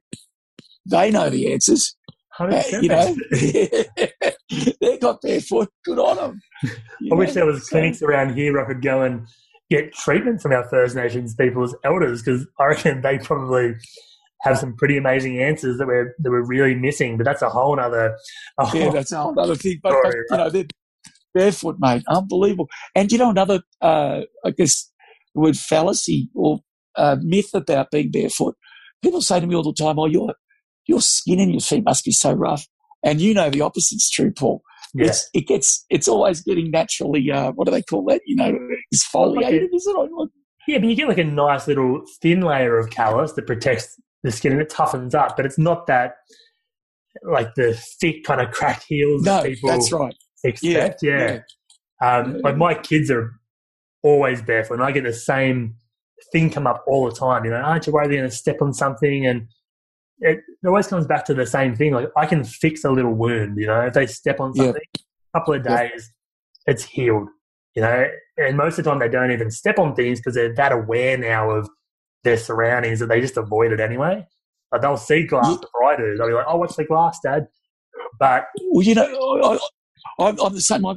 they 0.89 1.11
know 1.11 1.31
the 1.31 1.53
answers. 1.53 1.97
Uh, 2.41 2.63
you 2.81 2.89
know, 2.89 3.17
they 3.31 4.99
got 5.01 5.21
barefoot. 5.21 5.69
Good 5.85 5.99
on 5.99 6.17
them. 6.17 6.41
You 6.63 6.71
I 7.07 7.09
know? 7.11 7.17
wish 7.17 7.33
there 7.33 7.47
was 7.47 7.69
clinics 7.69 8.01
around 8.01 8.37
here 8.37 8.53
where 8.53 8.65
I 8.65 8.69
could 8.69 8.83
go 8.83 9.03
and 9.03 9.27
get 9.71 9.93
treatment 9.93 10.41
from 10.41 10.53
our 10.53 10.69
First 10.69 10.95
Nations 10.95 11.35
people's 11.35 11.75
elders 11.85 12.23
because 12.23 12.47
I 12.61 12.67
reckon 12.67 13.03
they 13.03 13.19
probably 13.19 13.75
have 14.43 14.57
some 14.57 14.77
pretty 14.77 14.97
amazing 14.97 15.41
answers 15.41 15.79
that 15.79 15.87
we're 15.87 16.15
that 16.21 16.31
we're 16.31 16.47
really 16.47 16.75
missing. 16.75 17.17
But 17.17 17.25
that's 17.25 17.43
a 17.43 17.49
whole 17.49 17.79
other 17.79 18.17
yeah, 18.73 18.91
that's 18.91 19.13
a 19.13 19.19
whole 19.21 19.39
other 19.39 19.57
thing. 19.57 19.81
But, 19.83 19.97
but 20.03 20.15
you 20.15 20.37
know, 20.37 20.51
they're 20.51 20.65
barefoot, 21.35 21.77
mate, 21.81 22.05
unbelievable. 22.09 22.69
And 22.95 23.11
you 23.11 23.19
know, 23.19 23.31
another 23.31 23.63
uh, 23.81 24.23
I 24.45 24.51
guess 24.51 24.91
the 25.35 25.41
word 25.41 25.57
fallacy 25.57 26.31
or 26.35 26.61
uh, 26.97 27.17
myth 27.21 27.51
about 27.55 27.91
being 27.91 28.11
barefoot. 28.11 28.57
People 29.03 29.23
say 29.23 29.41
to 29.41 29.47
me 29.47 29.55
all 29.55 29.63
the 29.63 29.73
time, 29.73 29.99
"Oh, 29.99 30.07
you're 30.07 30.35
your 30.89 31.01
skin 31.01 31.39
and 31.39 31.53
your 31.53 31.61
feet 31.61 31.85
must 31.85 32.05
be 32.05 32.11
so 32.11 32.33
rough. 32.33 32.67
And 33.05 33.21
you 33.21 33.33
know 33.33 33.49
the 33.51 33.61
opposite's 33.61 34.11
true, 34.11 34.33
Paul. 34.33 34.63
Yeah. 34.95 35.07
It's, 35.07 35.29
it 35.35 35.47
gets, 35.47 35.85
it's 35.91 36.09
always 36.09 36.41
getting 36.41 36.71
naturally, 36.71 37.31
uh, 37.31 37.53
what 37.53 37.67
do 37.67 37.71
they 37.71 37.83
call 37.83 38.05
that? 38.07 38.23
You 38.27 38.37
know, 38.37 38.59
exfoliated, 38.93 39.69
is 39.73 39.87
it? 39.87 40.31
Yeah, 40.67 40.79
but 40.79 40.89
you 40.89 40.97
get 40.97 41.09
like 41.09 41.19
a 41.19 41.25
nice 41.25 41.69
little 41.69 42.03
thin 42.21 42.41
layer 42.41 42.79
of 42.79 42.91
callus 42.91 43.33
that 43.33 43.47
protects 43.47 43.95
the 44.23 44.33
skin 44.33 44.53
and 44.53 44.61
it 44.61 44.71
toughens 44.71 45.15
up, 45.15 45.37
but 45.37 45.47
it's 45.47 45.59
not 45.59 45.87
that 45.87 46.15
like 47.23 47.55
the 47.55 47.75
thick 48.01 48.25
kind 48.25 48.41
of 48.41 48.51
cracked 48.51 48.85
heels 48.89 49.23
no, 49.23 49.43
that 49.43 49.45
people 49.45 49.71
that's 49.71 49.93
right. 49.93 50.15
expect. 50.45 51.03
Yeah. 51.03 51.13
yeah. 51.19 51.41
yeah. 52.01 52.17
Um, 52.19 52.41
like 52.43 52.57
my 52.57 52.75
kids 52.75 53.11
are 53.11 53.33
always 54.03 54.41
barefoot 54.43 54.75
and 54.75 54.83
I 54.83 54.93
get 54.93 55.05
the 55.05 55.13
same 55.13 55.77
thing 56.33 56.51
come 56.51 56.67
up 56.67 56.85
all 56.87 57.09
the 57.09 57.15
time. 57.15 57.45
You 57.45 57.51
know, 57.51 57.59
aren't 57.59 57.87
you 57.87 57.93
worried 57.93 58.11
they're 58.11 58.19
going 58.19 58.31
to 58.31 58.37
step 58.37 58.63
on 58.63 58.73
something? 58.73 59.27
And 59.27 59.49
it, 60.21 60.41
always 60.67 60.87
comes 60.87 61.07
back 61.07 61.25
to 61.27 61.35
the 61.35 61.47
same 61.47 61.75
thing. 61.75 61.93
Like 61.93 62.09
I 62.17 62.27
can 62.27 62.45
fix 62.45 62.85
a 62.85 62.91
little 62.91 63.15
wound, 63.15 63.59
you 63.59 63.67
know, 63.67 63.81
if 63.83 63.95
they 63.95 64.07
step 64.07 64.41
on 64.41 64.55
something, 64.55 64.83
yeah. 64.95 65.03
a 65.35 65.39
couple 65.39 65.55
of 65.55 65.63
days, 65.63 66.13
yeah. 66.67 66.73
it's 66.73 66.85
healed, 66.85 67.29
you 67.75 67.83
know. 67.83 68.07
And 68.37 68.57
most 68.57 68.79
of 68.79 68.85
the 68.85 68.91
time, 68.91 68.99
they 68.99 69.09
don't 69.09 69.31
even 69.31 69.51
step 69.51 69.79
on 69.79 69.95
things 69.95 70.21
because 70.21 70.35
they're 70.35 70.55
that 70.55 70.73
aware 70.73 71.17
now 71.17 71.51
of 71.51 71.69
their 72.25 72.37
surroundings 72.37 73.01
that 73.01 73.07
they 73.07 73.21
just 73.21 73.37
avoid 73.37 73.73
it 73.73 73.81
anyway. 73.81 74.27
Like 74.73 74.83
they'll 74.83 74.97
see 74.97 75.25
glass 75.27 75.49
Yeah. 75.49 75.57
before 75.57 75.85
I 75.85 75.97
do. 75.97 76.17
They'll 76.17 76.29
be 76.29 76.35
like, 76.35 76.47
"Oh, 76.49 76.57
what's 76.57 76.77
the 76.77 76.85
glass, 76.85 77.19
Dad?" 77.25 77.47
But 78.19 78.47
Well, 78.73 78.85
you 78.85 78.95
know, 78.95 79.05
I, 79.43 79.59
I, 80.25 80.29
I'm 80.29 80.55
the 80.55 80.61
same. 80.61 80.85
I, 80.85 80.97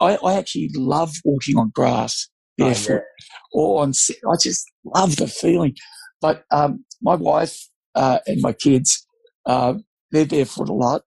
I, 0.00 0.16
I 0.16 0.34
actually 0.34 0.70
love 0.74 1.12
walking 1.24 1.56
on 1.56 1.70
grass 1.74 2.28
oh, 2.60 2.64
barefoot 2.64 3.02
or 3.52 3.82
on. 3.82 3.92
I 4.10 4.36
just 4.40 4.64
love 4.84 5.16
the 5.16 5.26
feeling. 5.26 5.74
But 6.20 6.44
um, 6.52 6.84
my 7.00 7.16
wife 7.16 7.68
uh, 7.94 8.18
and 8.26 8.40
my 8.42 8.52
kids, 8.52 9.06
uh, 9.46 9.74
they're 10.10 10.26
barefoot 10.26 10.68
a 10.68 10.74
lot. 10.74 11.02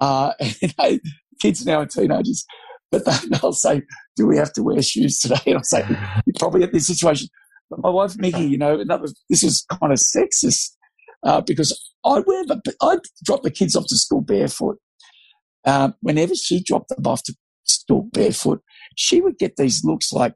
Uh, 0.00 0.32
and 0.62 0.74
I, 0.78 1.00
kids 1.40 1.64
now 1.64 1.80
are 1.80 1.86
teenagers, 1.86 2.44
but 2.90 3.04
they, 3.06 3.16
they'll 3.28 3.52
say, 3.52 3.82
"Do 4.16 4.26
we 4.26 4.36
have 4.36 4.52
to 4.54 4.62
wear 4.62 4.80
shoes 4.82 5.18
today?" 5.18 5.40
And 5.46 5.56
I'll 5.56 5.64
say, 5.64 5.84
"You're 5.88 6.34
probably 6.38 6.62
at 6.62 6.72
this 6.72 6.86
situation." 6.86 7.28
But 7.70 7.80
my 7.80 7.90
wife 7.90 8.16
Miki, 8.18 8.44
you 8.44 8.58
know, 8.58 8.76
was 8.76 9.20
this 9.30 9.42
is 9.42 9.64
kind 9.80 9.92
of 9.92 9.98
sexist 9.98 10.70
uh, 11.24 11.40
because 11.40 11.72
I 12.04 12.20
wear 12.26 12.44
the 12.44 12.60
I 12.82 12.98
drop 13.24 13.42
the 13.42 13.50
kids 13.50 13.76
off 13.76 13.86
to 13.88 13.96
school 13.96 14.20
barefoot. 14.20 14.78
Um, 15.66 15.94
whenever 16.00 16.34
she 16.34 16.62
dropped 16.62 16.90
them 16.90 17.06
off 17.06 17.22
to 17.24 17.34
school 17.64 18.08
barefoot, 18.12 18.60
she 18.96 19.20
would 19.20 19.38
get 19.38 19.56
these 19.56 19.82
looks 19.82 20.12
like, 20.12 20.34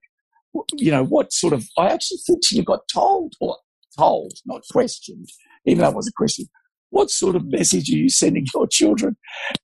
you 0.74 0.90
know, 0.90 1.04
what 1.04 1.32
sort 1.32 1.52
of? 1.52 1.66
I 1.76 1.88
actually 1.88 2.18
think 2.26 2.40
she 2.44 2.64
got 2.64 2.80
told 2.92 3.34
or 3.40 3.58
told, 3.96 4.32
not 4.46 4.62
questioned, 4.70 5.28
even 5.68 5.82
though 5.82 5.90
it 5.90 5.96
was 5.96 6.08
a 6.08 6.12
question. 6.16 6.46
What 6.90 7.10
sort 7.10 7.36
of 7.36 7.44
message 7.44 7.90
are 7.90 7.96
you 7.96 8.08
sending 8.08 8.46
your 8.54 8.66
children? 8.66 9.16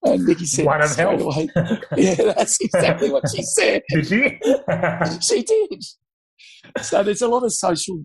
And 0.03 0.27
Nikki 0.27 0.45
said, 0.45 0.67
One 0.67 0.83
of 0.83 0.95
health. 0.95 1.21
away, 1.23 1.49
yeah, 1.97 2.15
that's 2.37 2.59
exactly 2.61 3.11
what 3.11 3.25
she 3.35 3.43
said. 3.57 3.83
Did 3.91 4.07
she? 4.07 4.41
She 5.23 5.43
did. 5.43 5.83
So 6.83 7.03
there's 7.03 7.23
a 7.23 7.29
lot 7.29 7.43
of 7.43 7.53
social 7.53 8.05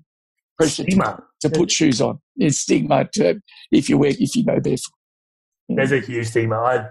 pressure 0.58 0.84
to, 0.86 0.92
Stigma. 0.92 1.24
to 1.42 1.50
put 1.50 1.70
shoes 1.72 2.00
on. 2.02 2.20
There's 2.38 2.58
stigma 2.60 3.10
to 3.14 3.42
if 3.72 3.90
you 3.90 3.98
wear 3.98 4.12
if 4.18 4.36
you 4.36 4.46
go 4.46 4.60
barefoot. 4.60 4.94
Mm. 5.70 5.76
There's 5.76 5.92
a 5.92 6.00
huge 6.00 6.28
stigma. 6.28 6.56
I 6.56 6.86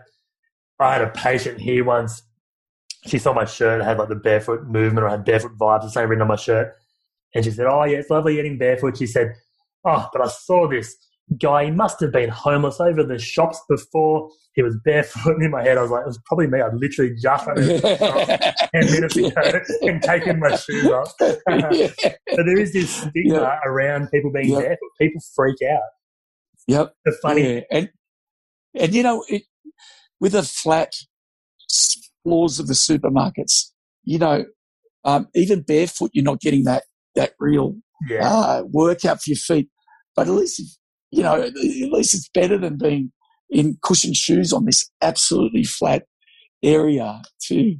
I 0.79 0.93
had 0.95 1.03
a 1.03 1.09
patient 1.11 1.61
here 1.61 1.85
once. 1.85 2.23
She 3.07 3.19
saw 3.19 3.33
my 3.33 3.45
shirt, 3.47 3.83
had 3.83 3.99
like 3.99 4.09
the 4.11 4.17
barefoot 4.17 4.67
movement 4.67 5.05
or 5.05 5.09
had 5.09 5.25
barefoot 5.25 5.57
vibes, 5.59 5.83
the 5.83 5.91
same 5.91 6.09
written 6.11 6.23
on 6.23 6.29
my 6.29 6.37
shirt. 6.37 6.75
And 7.35 7.45
she 7.45 7.50
said, 7.50 7.67
Oh, 7.67 7.85
yeah, 7.85 7.99
it's 7.99 8.11
lovely 8.11 8.35
getting 8.37 8.59
barefoot. 8.59 8.97
She 8.99 9.07
said, 9.07 9.35
Oh, 9.87 10.09
but 10.13 10.23
I 10.23 10.29
saw 10.29 10.69
this 10.69 10.97
guy. 11.41 11.67
He 11.67 11.71
must 11.71 12.01
have 12.01 12.13
been 12.13 12.29
homeless 12.31 12.81
over 12.81 13.03
the 13.05 13.19
shops 13.19 13.61
before. 13.69 14.31
He 14.55 14.63
was 14.63 14.77
barefoot. 14.85 15.35
And 15.37 15.43
in 15.47 15.51
my 15.51 15.63
head, 15.63 15.79
I 15.79 15.83
was 15.83 15.91
like, 15.91 16.03
It 16.03 16.07
was 16.09 16.21
probably 16.27 16.47
me. 16.49 16.61
I'd 16.61 16.75
literally 16.75 17.15
just 17.21 17.47
run 17.47 17.59
into 17.59 17.81
the 17.81 17.97
shop 18.49 18.71
10 18.75 18.93
minutes 18.93 19.17
ago 19.17 19.61
and 19.83 20.03
taken 20.03 20.41
my 20.41 20.57
shoes 20.57 20.85
off. 20.87 21.13
But 21.21 22.45
there 22.45 22.59
is 22.59 22.73
this 22.73 22.91
stigma 22.95 23.35
Yeah. 23.41 23.59
around 23.67 24.09
people 24.11 24.31
being 24.33 24.51
Yeah. 24.53 24.61
barefoot. 24.61 24.91
People 25.01 25.23
freak 25.35 25.57
out. 25.71 25.83
Yep. 26.67 26.95
The 27.05 27.13
funny 27.23 27.55
Yeah. 27.55 27.61
And 27.71 27.91
and 28.75 28.95
you 28.95 29.03
know, 29.03 29.25
it, 29.29 29.43
with 30.21 30.33
the 30.33 30.43
flat 30.43 30.93
floors 32.23 32.59
of 32.59 32.67
the 32.67 32.75
supermarkets, 32.75 33.71
you 34.05 34.19
know, 34.19 34.45
um, 35.05 35.29
even 35.35 35.63
barefoot, 35.63 36.11
you're 36.13 36.25
not 36.25 36.41
getting 36.41 36.65
that 36.65 36.85
that 37.15 37.33
real 37.41 37.77
yeah. 38.09 38.28
uh, 38.28 38.62
workout 38.71 39.19
for 39.23 39.31
your 39.31 39.37
feet. 39.37 39.69
But 40.14 40.28
at 40.28 40.33
least, 40.35 40.61
if- 40.61 40.76
you 41.11 41.23
know, 41.23 41.40
at 41.40 41.55
least 41.55 42.14
it's 42.14 42.28
better 42.35 42.59
than 42.59 42.76
being 42.76 43.11
in 43.49 43.78
cushioned 43.83 44.14
shoes 44.14 44.52
on 44.52 44.67
this 44.67 44.90
absolutely 45.00 45.64
flat 45.64 46.02
area 46.62 47.23
too. 47.43 47.76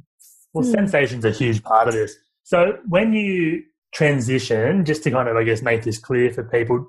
Well, 0.51 0.63
sensation's 0.63 1.25
a 1.25 1.29
huge 1.31 1.61
part 1.61 1.87
of 1.87 1.93
this. 1.93 2.15
So 2.43 2.79
when 2.87 3.13
you 3.13 3.61
transition, 3.93 4.83
just 4.83 5.03
to 5.03 5.11
kind 5.11 5.29
of, 5.29 5.35
I 5.37 5.43
guess, 5.43 5.61
make 5.61 5.83
this 5.83 5.99
clear 5.99 6.31
for 6.33 6.43
people, 6.43 6.87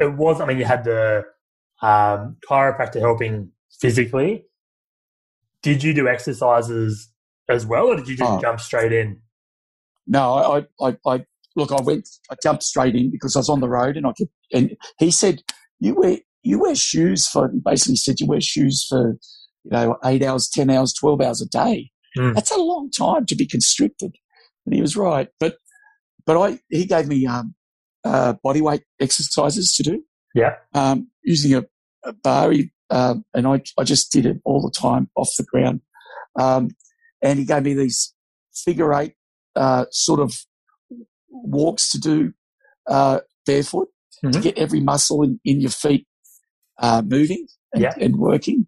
it 0.00 0.14
was, 0.14 0.40
I 0.40 0.46
mean, 0.46 0.56
you 0.56 0.64
had 0.64 0.84
the 0.84 1.24
um, 1.82 2.36
chiropractor 2.48 3.00
helping 3.00 3.50
physically. 3.78 4.46
Did 5.62 5.82
you 5.84 5.92
do 5.92 6.08
exercises 6.08 7.10
as 7.50 7.66
well, 7.66 7.88
or 7.88 7.96
did 7.96 8.08
you 8.08 8.16
just 8.16 8.30
Oh. 8.32 8.40
jump 8.40 8.60
straight 8.60 8.92
in? 8.94 9.20
No, 10.06 10.64
I, 10.80 10.88
I, 10.88 10.96
I 11.06 11.24
look, 11.56 11.72
I 11.72 11.80
went, 11.80 12.08
I 12.30 12.36
jumped 12.42 12.62
straight 12.62 12.94
in 12.94 13.10
because 13.10 13.36
I 13.36 13.40
was 13.40 13.48
on 13.48 13.60
the 13.60 13.68
road, 13.68 13.96
and 13.96 14.06
I 14.06 14.12
could. 14.16 14.28
And 14.52 14.76
he 14.98 15.10
said, 15.10 15.42
"You 15.80 15.94
wear, 15.94 16.18
you 16.42 16.60
wear 16.60 16.74
shoes 16.74 17.26
for." 17.26 17.50
he 17.50 17.60
Basically, 17.64 17.96
said 17.96 18.20
you 18.20 18.26
wear 18.26 18.40
shoes 18.40 18.86
for, 18.88 19.16
you 19.64 19.70
know, 19.70 19.96
eight 20.04 20.22
hours, 20.22 20.48
ten 20.48 20.70
hours, 20.70 20.92
twelve 20.92 21.20
hours 21.20 21.40
a 21.40 21.48
day. 21.48 21.90
Mm. 22.16 22.34
That's 22.34 22.50
a 22.50 22.58
long 22.58 22.90
time 22.90 23.26
to 23.26 23.34
be 23.34 23.46
constricted. 23.46 24.14
And 24.66 24.74
he 24.74 24.80
was 24.80 24.96
right, 24.96 25.28
but, 25.40 25.56
but 26.24 26.40
I, 26.40 26.60
he 26.68 26.84
gave 26.84 27.08
me 27.08 27.26
um, 27.26 27.54
uh, 28.04 28.34
body 28.42 28.60
weight 28.60 28.82
exercises 29.00 29.72
to 29.74 29.82
do. 29.82 30.04
Yeah. 30.34 30.56
Um, 30.74 31.08
using 31.24 31.54
a, 31.54 31.64
a 32.04 32.12
bar, 32.12 32.52
he, 32.52 32.70
um, 32.90 33.24
and 33.34 33.46
I, 33.46 33.62
I 33.78 33.84
just 33.84 34.12
did 34.12 34.26
it 34.26 34.36
all 34.44 34.62
the 34.62 34.70
time 34.70 35.08
off 35.16 35.30
the 35.36 35.44
ground. 35.44 35.80
Um, 36.38 36.70
and 37.22 37.38
he 37.38 37.44
gave 37.44 37.62
me 37.62 37.74
these 37.74 38.14
figure 38.54 38.92
eight 38.94 39.14
uh, 39.56 39.86
sort 39.90 40.20
of 40.20 40.34
walks 41.32 41.90
to 41.90 41.98
do 41.98 42.32
uh, 42.88 43.20
barefoot 43.46 43.88
to 44.22 44.28
Mhm. 44.28 44.42
get 44.42 44.58
every 44.58 44.80
muscle 44.80 45.22
in, 45.22 45.40
in 45.44 45.60
your 45.60 45.70
feet 45.70 46.06
uh, 46.78 47.02
moving 47.04 47.46
and, 47.72 47.82
Yeah. 47.82 47.94
and 48.00 48.16
working. 48.16 48.66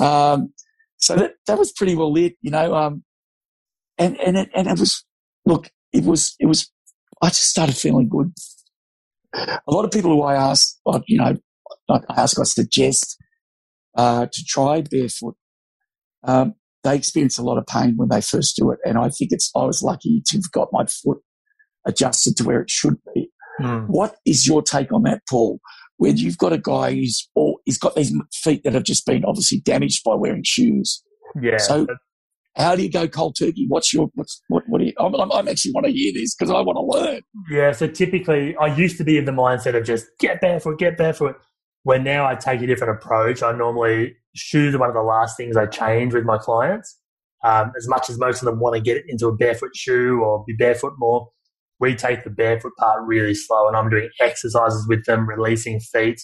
Um, 0.00 0.52
so 0.98 1.16
that, 1.16 1.32
that 1.46 1.58
was 1.58 1.72
pretty 1.72 1.96
well 1.96 2.12
lit, 2.12 2.34
you 2.40 2.50
know. 2.50 2.74
Um, 2.74 3.02
and 3.98 4.18
and 4.20 4.36
it, 4.36 4.50
and 4.54 4.68
it 4.68 4.78
was 4.78 5.04
look, 5.46 5.70
it 5.92 6.04
was 6.04 6.34
it 6.38 6.46
was. 6.46 6.70
I 7.20 7.28
just 7.28 7.48
started 7.50 7.76
feeling 7.76 8.08
good. 8.08 8.32
A 9.34 9.60
lot 9.72 9.84
of 9.84 9.90
people 9.90 10.10
who 10.10 10.22
I 10.22 10.34
asked, 10.34 10.80
uh, 10.86 11.00
you 11.06 11.18
know, 11.18 11.36
not 11.88 12.04
ask, 12.10 12.38
I 12.38 12.44
suggest 12.44 13.16
uh, 13.96 14.26
to 14.30 14.44
try 14.46 14.82
barefoot. 14.82 15.36
Um, 16.24 16.54
they 16.84 16.96
experience 16.96 17.38
a 17.38 17.42
lot 17.42 17.58
of 17.58 17.66
pain 17.66 17.94
when 17.96 18.08
they 18.08 18.20
first 18.20 18.56
do 18.56 18.70
it, 18.70 18.78
and 18.84 18.98
I 18.98 19.08
think 19.08 19.30
it's. 19.32 19.50
I 19.56 19.64
was 19.64 19.82
lucky 19.82 20.22
to 20.26 20.36
have 20.38 20.50
got 20.52 20.68
my 20.72 20.84
foot 20.86 21.18
adjusted 21.86 22.36
to 22.36 22.44
where 22.44 22.60
it 22.60 22.70
should 22.70 22.96
be. 23.14 23.30
Mm. 23.60 23.86
What 23.88 24.16
is 24.24 24.46
your 24.46 24.62
take 24.62 24.92
on 24.92 25.02
that, 25.04 25.22
Paul? 25.28 25.60
When 25.98 26.16
you've 26.16 26.38
got 26.38 26.52
a 26.52 26.58
guy 26.58 26.94
who's 26.94 27.28
or 27.34 27.58
he's 27.64 27.78
got 27.78 27.94
these 27.94 28.12
feet 28.32 28.64
that 28.64 28.72
have 28.72 28.82
just 28.84 29.06
been 29.06 29.24
obviously 29.24 29.60
damaged 29.60 30.02
by 30.04 30.14
wearing 30.14 30.42
shoes. 30.44 31.02
Yeah. 31.40 31.58
So- 31.58 31.86
How 32.56 32.76
do 32.76 32.82
you 32.82 32.90
go 32.90 33.08
cold 33.08 33.36
turkey? 33.38 33.64
What's 33.68 33.94
your 33.94 34.10
what's, 34.14 34.42
what? 34.48 34.64
What 34.66 34.80
do 34.80 34.86
you? 34.86 34.92
I'm, 34.98 35.14
I'm 35.14 35.48
actually 35.48 35.72
want 35.72 35.86
to 35.86 35.92
hear 35.92 36.12
this 36.12 36.34
because 36.34 36.50
I 36.50 36.60
want 36.60 36.76
to 36.76 36.82
learn. 36.98 37.22
Yeah, 37.50 37.72
so 37.72 37.86
typically 37.86 38.54
I 38.56 38.74
used 38.74 38.98
to 38.98 39.04
be 39.04 39.16
in 39.16 39.24
the 39.24 39.32
mindset 39.32 39.74
of 39.74 39.84
just 39.84 40.06
get 40.18 40.40
barefoot, 40.42 40.78
get 40.78 40.98
barefoot. 40.98 41.36
Where 41.84 41.98
now 41.98 42.26
I 42.26 42.34
take 42.34 42.60
a 42.60 42.66
different 42.66 42.96
approach. 42.96 43.42
I 43.42 43.52
normally 43.52 44.14
shoes 44.34 44.74
are 44.74 44.78
one 44.78 44.88
of 44.88 44.94
the 44.94 45.02
last 45.02 45.36
things 45.36 45.56
I 45.56 45.66
change 45.66 46.12
with 46.14 46.24
my 46.24 46.36
clients. 46.38 46.98
Um, 47.42 47.72
as 47.76 47.88
much 47.88 48.08
as 48.10 48.18
most 48.18 48.40
of 48.42 48.46
them 48.46 48.60
want 48.60 48.76
to 48.76 48.80
get 48.80 49.02
into 49.08 49.26
a 49.28 49.34
barefoot 49.34 49.70
shoe 49.74 50.20
or 50.22 50.44
be 50.46 50.52
barefoot 50.52 50.92
more, 50.98 51.28
we 51.82 51.96
take 51.96 52.22
the 52.22 52.30
barefoot 52.30 52.72
part 52.78 53.02
really 53.04 53.34
slow, 53.34 53.66
and 53.66 53.76
I'm 53.76 53.90
doing 53.90 54.08
exercises 54.20 54.86
with 54.88 55.04
them, 55.04 55.28
releasing 55.28 55.80
feet, 55.80 56.20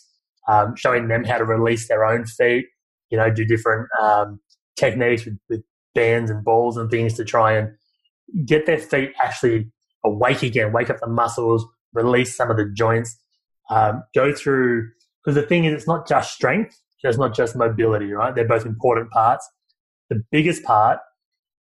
um, 0.47 0.77
showing 0.77 1.09
them 1.09 1.25
how 1.25 1.37
to 1.37 1.45
release 1.45 1.89
their 1.89 2.05
own 2.05 2.27
feet. 2.27 2.67
You 3.11 3.19
know, 3.19 3.29
do 3.29 3.45
different 3.45 3.89
um, 4.01 4.39
techniques 4.77 5.25
with, 5.25 5.37
with 5.51 5.63
bands 5.97 6.31
and 6.31 6.45
balls 6.45 6.77
and 6.77 6.89
things 6.89 7.15
to 7.15 7.25
try 7.25 7.55
and 7.55 7.71
get 8.47 8.67
their 8.67 8.79
feet 8.79 9.11
actually 9.21 9.67
awake 10.05 10.45
again, 10.45 10.73
wake 10.73 10.91
up 10.91 11.01
the 11.01 11.09
muscles, 11.09 11.67
release 11.93 12.37
some 12.37 12.53
of 12.53 12.57
the 12.57 12.71
joints, 12.73 13.19
um, 13.69 14.05
go 14.15 14.33
through. 14.33 14.89
Because 15.25 15.35
the 15.35 15.47
thing 15.47 15.65
is, 15.65 15.75
it's 15.75 15.89
not 15.89 16.07
just 16.07 16.33
strength, 16.33 16.81
it's 17.03 17.19
not 17.19 17.35
just 17.35 17.57
mobility, 17.57 18.13
right? 18.13 18.33
They're 18.33 18.47
both 18.47 18.65
important 18.65 19.11
parts. 19.11 19.49
The 20.09 20.23
biggest 20.31 20.63
part 20.63 21.01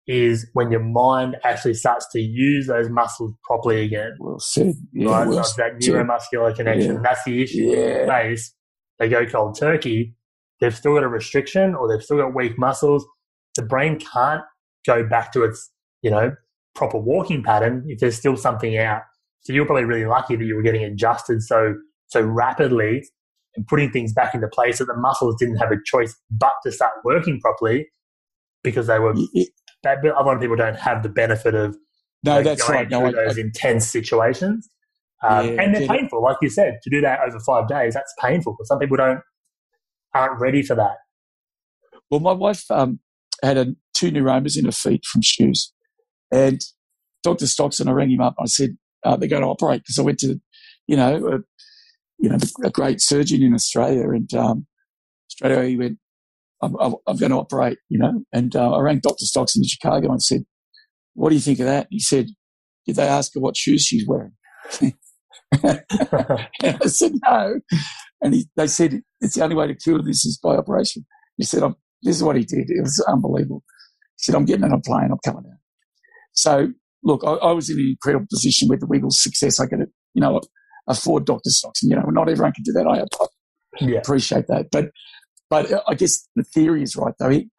is 0.09 0.49
when 0.53 0.71
your 0.71 0.81
mind 0.81 1.37
actually 1.43 1.75
starts 1.75 2.07
to 2.11 2.19
use 2.19 2.65
those 2.65 2.89
muscles 2.89 3.31
properly 3.43 3.83
again, 3.83 4.15
Well 4.19 4.39
said. 4.39 4.73
Yeah, 4.91 5.11
right? 5.11 5.27
well 5.27 5.43
so 5.43 5.61
that 5.61 5.79
neuromuscular 5.79 6.55
connection. 6.55 6.95
Yeah. 6.95 7.01
That's 7.03 7.23
the 7.25 7.43
issue. 7.43 7.63
Yeah. 7.65 8.07
Face, 8.07 8.51
they 8.97 9.07
go 9.07 9.23
cold 9.27 9.55
turkey. 9.59 10.15
They've 10.59 10.75
still 10.75 10.95
got 10.95 11.03
a 11.03 11.07
restriction, 11.07 11.75
or 11.75 11.87
they've 11.87 12.03
still 12.03 12.17
got 12.17 12.35
weak 12.35 12.57
muscles. 12.57 13.05
The 13.55 13.61
brain 13.61 13.99
can't 13.99 14.41
go 14.83 15.07
back 15.07 15.31
to 15.33 15.43
its, 15.43 15.71
you 16.01 16.09
know, 16.09 16.31
proper 16.73 16.97
walking 16.97 17.43
pattern 17.43 17.85
if 17.87 17.99
there's 17.99 18.17
still 18.17 18.35
something 18.35 18.79
out. 18.79 19.03
So 19.41 19.53
you're 19.53 19.67
probably 19.67 19.85
really 19.85 20.05
lucky 20.05 20.35
that 20.35 20.43
you 20.43 20.55
were 20.55 20.63
getting 20.63 20.83
adjusted 20.83 21.43
so 21.43 21.75
so 22.07 22.21
rapidly 22.21 23.03
and 23.55 23.67
putting 23.67 23.91
things 23.91 24.11
back 24.11 24.33
into 24.33 24.47
place 24.47 24.79
that 24.79 24.85
the 24.85 24.97
muscles 24.97 25.35
didn't 25.39 25.57
have 25.57 25.71
a 25.71 25.77
choice 25.85 26.15
but 26.31 26.53
to 26.63 26.71
start 26.71 26.93
working 27.05 27.39
properly 27.39 27.87
because 28.63 28.87
they 28.87 28.97
were. 28.97 29.13
That, 29.83 30.03
a 30.03 30.23
lot 30.23 30.35
of 30.35 30.41
people 30.41 30.55
don't 30.55 30.77
have 30.77 31.03
the 31.03 31.09
benefit 31.09 31.55
of 31.55 31.77
No, 32.23 32.35
like, 32.35 32.45
that's 32.45 32.67
going 32.67 32.79
right. 32.79 32.89
No, 32.89 32.99
through 33.09 33.21
I, 33.21 33.25
those 33.25 33.37
intense 33.37 33.87
situations. 33.87 34.69
Um, 35.21 35.45
Yeah, 35.45 35.61
and 35.61 35.75
they're 35.75 35.87
painful, 35.87 36.23
like 36.23 36.37
you 36.41 36.49
said, 36.49 36.79
to 36.83 36.89
do 36.89 37.01
that 37.01 37.19
over 37.25 37.39
five 37.45 37.67
days. 37.67 37.93
That's 37.93 38.13
painful 38.21 38.53
because 38.53 38.67
some 38.67 38.79
people 38.79 38.97
don't 38.97 39.19
aren't 40.13 40.39
ready 40.39 40.63
for 40.63 40.75
that. 40.75 40.97
Well, 42.09 42.19
my 42.19 42.31
wife 42.31 42.63
um, 42.71 42.99
had 43.43 43.57
a, 43.57 43.67
two 43.93 44.11
neuromas 44.11 44.57
in 44.57 44.65
her 44.65 44.71
feet 44.71 45.05
from 45.05 45.21
shoes. 45.21 45.71
And 46.31 46.59
Dr. 47.23 47.47
Stoxen, 47.47 47.87
I 47.87 47.91
rang 47.91 48.11
him 48.11 48.21
up. 48.21 48.35
I 48.39 48.45
said, 48.45 48.77
uh, 49.03 49.15
they're 49.17 49.29
going 49.29 49.41
to 49.41 49.47
operate 49.47 49.81
because 49.81 49.99
I 49.99 50.03
went 50.03 50.19
to, 50.19 50.39
you 50.87 50.95
know, 50.95 51.15
uh, 51.27 51.37
you 52.17 52.29
know, 52.29 52.37
a 52.63 52.69
great 52.69 53.01
surgeon 53.01 53.43
in 53.43 53.53
Australia. 53.53 54.09
And 54.09 54.33
um, 54.33 54.67
Australia, 55.31 55.69
he 55.69 55.77
went, 55.77 55.99
I'm, 56.61 56.75
I'm, 57.07 57.17
going 57.17 57.31
to 57.31 57.37
operate, 57.37 57.77
you 57.89 57.97
know. 57.97 58.23
And 58.33 58.55
uh, 58.55 58.71
I 58.73 58.81
rang 58.81 58.99
Dr. 58.99 59.25
Stocks 59.25 59.55
in 59.55 59.63
Chicago 59.65 60.11
and 60.11 60.21
said, 60.21 60.41
what 61.13 61.29
do 61.29 61.35
you 61.35 61.41
think 61.41 61.59
of 61.59 61.65
that? 61.65 61.87
He 61.89 61.99
said, 61.99 62.27
did 62.85 62.95
they 62.95 63.07
ask 63.07 63.33
her 63.33 63.39
what 63.39 63.57
shoes 63.57 63.83
she's 63.83 64.07
wearing? 64.07 64.33
and 64.81 65.83
I 66.63 66.87
said, 66.87 67.13
no. 67.27 67.59
And 68.21 68.33
he, 68.33 68.45
they 68.55 68.67
said, 68.67 69.01
it's 69.21 69.35
the 69.35 69.43
only 69.43 69.55
way 69.55 69.67
to 69.67 69.75
cure 69.75 70.01
this 70.01 70.25
is 70.25 70.37
by 70.41 70.55
operation. 70.55 71.05
He 71.37 71.45
said, 71.45 71.63
this 72.03 72.17
is 72.17 72.23
what 72.23 72.35
he 72.35 72.43
did. 72.43 72.69
It 72.69 72.81
was 72.81 73.03
unbelievable. 73.07 73.63
He 74.17 74.23
said, 74.23 74.35
I'm 74.35 74.45
getting 74.45 74.65
on 74.65 74.73
a 74.73 74.81
plane. 74.81 75.09
I'm 75.11 75.19
coming 75.23 75.49
out. 75.49 75.57
So, 76.33 76.69
look, 77.03 77.23
I, 77.25 77.33
I, 77.33 77.51
was 77.51 77.69
in 77.69 77.77
an 77.79 77.87
incredible 77.89 78.27
position 78.29 78.67
with 78.67 78.81
the 78.81 78.87
Wiggles' 78.87 79.21
success. 79.21 79.59
I 79.59 79.65
could, 79.65 79.79
you 80.13 80.21
know, 80.21 80.41
afford 80.87 81.25
Dr. 81.25 81.49
Stocks. 81.49 81.83
And, 81.83 81.91
you 81.91 81.97
know, 81.97 82.03
not 82.09 82.29
everyone 82.29 82.53
can 82.53 82.63
do 82.63 82.73
that. 82.73 82.87
I, 82.87 83.01
I 83.01 83.27
yeah. 83.79 83.99
appreciate 83.99 84.47
that. 84.47 84.67
But, 84.71 84.91
but 85.49 85.71
I 85.87 85.93
guess 85.95 86.27
the 86.35 86.43
theory 86.43 86.83
is 86.83 86.95
right, 86.95 87.13
though. 87.19 87.29
He, 87.29 87.49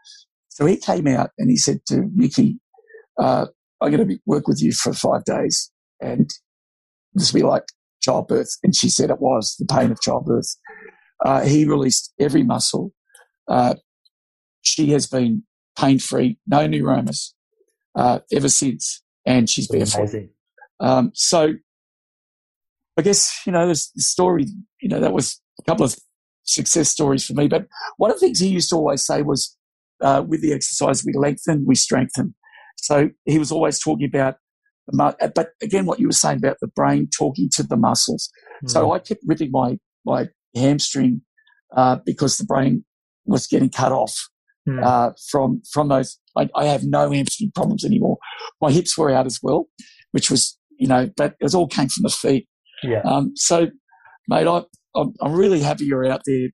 so 0.49 0.67
he 0.67 0.77
came 0.77 1.07
out 1.07 1.31
and 1.39 1.51
he 1.51 1.57
said 1.57 1.81
to 1.87 2.09
Miki, 2.15 2.59
uh, 3.19 3.47
I'm 3.81 3.91
going 3.91 4.07
to 4.07 4.19
work 4.27 4.47
with 4.47 4.63
you 4.63 4.73
for 4.73 4.93
five 4.93 5.25
days. 5.25 5.71
And 6.01 6.31
this 7.15 7.33
will 7.33 7.41
be 7.41 7.47
like 7.47 7.65
childbirth. 8.03 8.51
And 8.63 8.75
she 8.75 8.89
said 8.89 9.11
it 9.11 9.21
was 9.21 9.57
the 9.59 9.67
pain 9.67 9.91
of 9.91 10.01
childbirth. 10.01 10.57
Uh, 11.25 11.43
he 11.43 11.65
released 11.65 12.13
every 12.19 12.43
muscle. 12.43 12.93
Uh, 13.49 13.75
she 14.63 14.91
has 14.91 15.07
been 15.07 15.43
pain 15.79 15.99
free, 15.99 16.39
no 16.47 16.67
neuromas 16.67 17.33
uh, 17.95 18.21
ever 18.33 18.49
since, 18.49 19.03
and 19.27 19.49
she's 19.49 19.69
barefoot. 19.69 20.31
Um, 20.79 21.11
so 21.15 21.55
I 22.97 23.03
guess 23.03 23.41
you 23.47 23.53
know 23.53 23.67
this, 23.67 23.93
story. 23.97 24.47
You 24.81 24.89
know 24.89 25.01
that 25.01 25.13
was 25.13 25.41
a 25.59 25.63
couple 25.65 25.85
of 25.85 25.97
success 26.45 26.89
stories 26.89 27.25
for 27.25 27.35
me. 27.35 27.49
But 27.49 27.67
one 27.97 28.11
of 28.11 28.17
the 28.17 28.27
things 28.27 28.41
he 28.41 28.49
used 28.49 28.71
to 28.71 28.77
always 28.77 29.05
say 29.05 29.23
was, 29.23 29.57
uh, 30.03 30.25
with 30.27 30.43
the 30.43 30.53
exercise, 30.53 31.05
we 31.05 31.13
lengthen, 31.15 31.65
we 31.67 31.75
strengthen. 31.75 32.35
So 32.77 33.11
he 33.27 33.39
was 33.39 33.53
always 33.53 33.79
talking 33.79 34.07
about 34.07 34.37
uh, 34.99 35.13
but 35.35 35.51
again, 35.63 35.87
what 35.87 36.01
you 36.01 36.07
were 36.07 36.13
saying 36.13 36.39
about 36.39 36.57
the 36.61 36.67
brain 36.69 37.09
talking 37.17 37.49
to 37.53 37.63
the 37.63 37.77
muscles. 37.77 38.31
Mm. 38.65 38.71
So 38.71 38.93
I 38.93 38.99
kept 38.99 39.23
ripping 39.27 39.51
my, 39.53 39.79
my 40.05 40.29
hamstring, 40.55 41.23
uh, 41.77 41.97
because 42.05 42.37
the 42.37 42.45
brain 42.45 42.85
was 43.25 43.47
getting 43.47 43.71
cut 43.71 43.93
off, 43.93 44.17
mm. 44.69 44.83
uh, 44.85 45.13
from, 45.31 45.63
from 45.73 45.89
those. 45.89 46.19
I, 46.37 46.49
I, 46.55 46.67
have 46.67 46.85
no 46.85 47.11
hamstring 47.11 47.53
problems 47.55 47.85
anymore. 47.85 48.19
My 48.61 48.73
hips 48.73 48.97
were 48.97 49.11
out 49.11 49.27
as 49.27 49.39
well, 49.43 49.69
which 50.13 50.31
was, 50.31 50.59
you 50.79 50.89
know, 50.89 51.09
but 51.17 51.35
it 51.41 51.55
all 51.55 51.69
came 51.69 51.89
from 51.89 52.03
the 52.03 52.11
feet. 52.11 52.49
Yeah. 52.83 53.03
Um, 53.05 53.33
so 53.37 53.69
mate, 54.29 54.47
I, 54.47 54.63
I'm, 54.95 55.15
I'm 55.21 55.33
really 55.33 55.61
happy 55.61 55.85
you're 55.85 56.11
out 56.11 56.23
there 56.27 56.49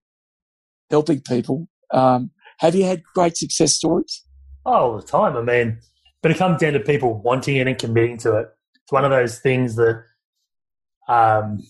helping 0.90 1.20
people. 1.20 1.68
Um, 1.92 2.30
have 2.58 2.74
you 2.74 2.84
had 2.84 3.02
great 3.14 3.36
success 3.36 3.74
stories? 3.74 4.24
Oh, 4.64 4.72
all 4.72 4.96
the 4.96 5.06
time. 5.06 5.36
I 5.36 5.42
mean, 5.42 5.78
but 6.22 6.30
it 6.30 6.38
comes 6.38 6.60
down 6.60 6.72
to 6.72 6.80
people 6.80 7.20
wanting 7.22 7.56
it 7.56 7.68
and 7.68 7.78
committing 7.78 8.18
to 8.18 8.36
it. 8.36 8.48
It's 8.82 8.92
one 8.92 9.04
of 9.04 9.10
those 9.10 9.38
things 9.38 9.76
that 9.76 10.02
um, 11.08 11.62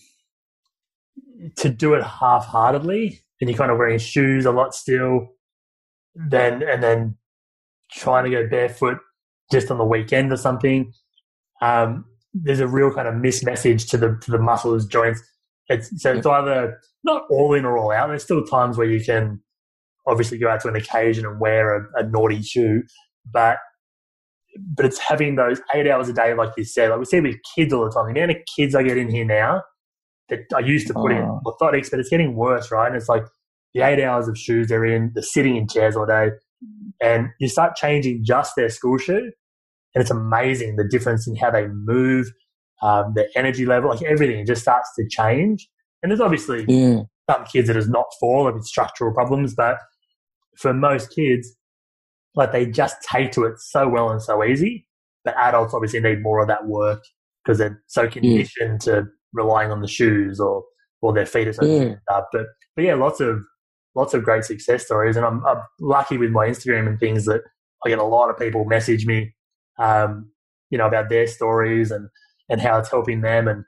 to 1.57 1.69
do 1.69 1.95
it 1.95 2.03
half-heartedly 2.03 3.21
and 3.41 3.51
you're 3.51 3.59
kind 3.59 3.71
of 3.71 3.79
wearing 3.79 3.99
shoes 3.99 4.47
a 4.47 4.53
lot 4.53 4.75
still, 4.75 5.35
then 6.15 6.63
and 6.63 6.83
then 6.83 7.17
trying 7.93 8.25
to 8.25 8.31
go 8.31 8.49
barefoot 8.49 8.99
just 9.53 9.71
on 9.71 9.79
the 9.79 9.85
weekend 9.85 10.33
or 10.33 10.37
something. 10.37 10.93
Um, 11.61 12.07
there's 12.33 12.61
a 12.61 12.67
real 12.67 12.93
kind 12.93 13.09
of 13.09 13.15
mismessage 13.15 13.89
to 13.91 13.97
the 13.97 14.19
to 14.23 14.31
the 14.31 14.39
muscles 14.39 14.87
joints. 14.87 15.23
It's, 15.69 15.91
so 16.01 16.13
it's 16.13 16.27
either 16.27 16.79
not 17.05 17.25
all 17.31 17.55
in 17.55 17.65
or 17.65 17.77
all 17.77 17.91
out. 17.91 18.09
There's 18.09 18.23
still 18.23 18.45
times 18.45 18.77
where 18.77 18.87
you 18.87 19.05
can 19.05 19.41
obviously 20.07 20.39
go 20.39 20.49
out 20.49 20.61
to 20.61 20.69
an 20.69 20.77
occasion 20.77 21.27
and 21.27 21.41
wear 21.41 21.77
a, 21.77 22.05
a 22.05 22.09
naughty 22.09 22.43
shoe, 22.43 22.83
but 23.31 23.59
but 24.75 24.87
it's 24.87 24.99
having 24.99 25.37
those 25.37 25.61
eight 25.75 25.87
hours 25.87 26.09
a 26.09 26.13
day, 26.15 26.33
like 26.35 26.51
you 26.57 26.65
said. 26.65 26.91
Like 26.91 26.99
we 26.99 27.05
see 27.05 27.21
with 27.21 27.37
kids 27.55 27.73
all 27.73 27.85
the 27.85 27.91
time. 27.91 28.07
The 28.07 28.21
amount 28.21 28.39
of 28.39 28.43
kids 28.57 28.75
I 28.75 28.83
get 28.83 28.97
in 28.97 29.11
here 29.11 29.25
now 29.25 29.63
that 30.29 30.41
I 30.55 30.61
used 30.61 30.87
to 30.89 30.95
put 30.95 31.13
oh. 31.13 31.17
in 31.17 31.41
orthotics, 31.45 31.91
but 31.91 32.01
it's 32.01 32.09
getting 32.09 32.35
worse, 32.35 32.71
right? 32.71 32.87
And 32.87 32.97
it's 32.97 33.09
like 33.09 33.25
the 33.75 33.83
eight 33.83 34.03
hours 34.03 34.29
of 34.29 34.39
shoes 34.39 34.69
they're 34.69 34.85
in, 34.85 35.13
the 35.15 35.23
sitting 35.23 35.57
in 35.57 35.69
chairs 35.69 35.97
all 35.97 36.07
day, 36.07 36.31
and 37.03 37.29
you 37.39 37.49
start 37.49 37.77
changing 37.77 38.25
just 38.25 38.53
their 38.57 38.71
school 38.71 38.99
shoe, 38.99 39.31
and 39.95 40.03
it's 40.03 40.11
amazing 40.11 40.77
the 40.77 40.89
difference 40.89 41.29
in 41.29 41.37
how 41.37 41.51
they 41.51 41.69
move, 41.69 42.27
um, 42.83 43.13
their 43.15 43.29
energy 43.35 43.67
level, 43.67 43.91
like 43.91 44.03
everything. 44.03 44.45
Just 44.47 44.63
starts 44.63 44.91
to 44.99 45.07
change. 45.09 45.69
And 46.03 46.11
there's 46.11 46.21
obviously 46.21 46.65
yeah. 46.69 47.03
some 47.31 47.45
kids 47.45 47.69
that 47.69 47.77
is 47.77 47.89
not 47.89 48.07
for 48.21 48.51
like 48.51 48.63
structural 48.63 49.13
problems, 49.13 49.55
but 49.55 49.79
for 50.59 50.73
most 50.73 51.15
kids, 51.15 51.57
like 52.35 52.53
they 52.53 52.67
just 52.67 52.97
take 53.03 53.33
to 53.33 53.45
it 53.45 53.59
so 53.59 53.89
well 53.89 54.11
and 54.11 54.23
so 54.23 54.45
easy. 54.45 54.87
But 55.25 55.37
adults 55.37 55.75
obviously 55.75 56.01
need 56.01 56.23
more 56.23 56.41
of 56.41 56.49
that 56.49 56.67
work 56.67 57.03
because 57.45 57.59
they're 57.59 57.83
so 57.87 58.09
conditioned 58.09 58.83
yeah. 58.87 58.95
to 58.95 59.05
relying 59.33 59.71
on 59.71 59.81
the 59.81 59.89
shoes 59.89 60.39
or 60.41 60.65
or 61.03 61.13
their 61.13 61.27
feet 61.27 61.49
or 61.49 61.53
something. 61.53 61.91
Yeah. 61.91 61.95
But 62.33 62.47
but 62.75 62.85
yeah, 62.85 62.95
lots 62.95 63.21
of 63.21 63.41
lots 63.95 64.15
of 64.15 64.23
great 64.23 64.45
success 64.45 64.85
stories, 64.85 65.17
and 65.17 65.25
I'm, 65.25 65.45
I'm, 65.47 65.63
lucky 65.81 66.19
with 66.19 66.31
my 66.31 66.47
Instagram 66.47 66.87
and 66.87 67.01
things 67.01 67.25
that 67.25 67.41
I 67.85 67.89
get 67.89 67.99
a 67.99 68.05
lot 68.05 68.31
of 68.31 68.39
people 68.39 68.65
message 68.65 69.07
me, 69.07 69.35
um, 69.79 70.31
you 70.71 70.79
know, 70.79 70.87
about 70.87 71.09
their 71.09 71.27
stories 71.27 71.91
and 71.91 72.09
and 72.49 72.61
how 72.61 72.79
it's 72.79 72.91
helping 72.91 73.21
them, 73.21 73.49
and 73.49 73.65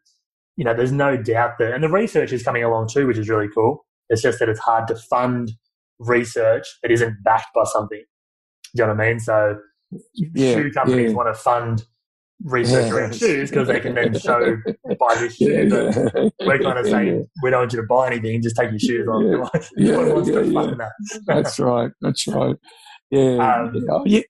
you 0.56 0.64
know, 0.64 0.74
there's 0.74 0.92
no 0.92 1.16
doubt 1.16 1.58
that, 1.58 1.72
and 1.72 1.82
the 1.82 1.88
research 1.88 2.32
is 2.32 2.42
coming 2.42 2.64
along 2.64 2.88
too, 2.88 3.06
which 3.06 3.18
is 3.18 3.28
really 3.28 3.48
cool. 3.54 3.84
It's 4.08 4.22
just 4.22 4.38
that 4.38 4.48
it's 4.48 4.60
hard 4.60 4.88
to 4.88 4.96
fund 4.96 5.52
research 5.98 6.66
that 6.82 6.90
isn't 6.90 7.22
backed 7.22 7.48
by 7.54 7.64
something. 7.64 8.02
Do 8.74 8.82
you 8.82 8.86
know 8.86 8.94
what 8.94 9.04
I 9.04 9.08
mean? 9.08 9.20
So 9.20 9.58
yeah, 10.14 10.54
shoe 10.54 10.70
companies 10.70 11.10
yeah. 11.10 11.16
want 11.16 11.34
to 11.34 11.40
fund 11.40 11.84
research 12.44 12.90
around 12.92 13.14
shoes 13.14 13.50
because 13.50 13.68
they 13.68 13.80
can 13.80 13.94
then 13.94 14.18
show 14.18 14.56
buy 14.98 15.14
this 15.16 15.36
shoe. 15.36 15.68
But 15.68 16.32
we're 16.40 16.58
kind 16.58 16.78
of 16.78 16.86
saying 16.86 17.26
we 17.42 17.50
don't 17.50 17.60
want 17.60 17.72
you 17.72 17.80
to 17.80 17.86
buy 17.86 18.08
anything, 18.08 18.42
just 18.42 18.56
take 18.56 18.70
your 18.70 18.78
shoes 18.78 19.08
on. 19.12 19.26
Yeah, 19.26 19.48
yeah, 19.76 19.96
that? 19.96 20.92
That's 21.26 21.58
right. 21.58 21.90
That's 22.00 22.26
right. 22.28 22.56
Yeah. 23.10 23.36
Um, 23.36 23.86
oh, 23.90 24.02
yeah. 24.06 24.20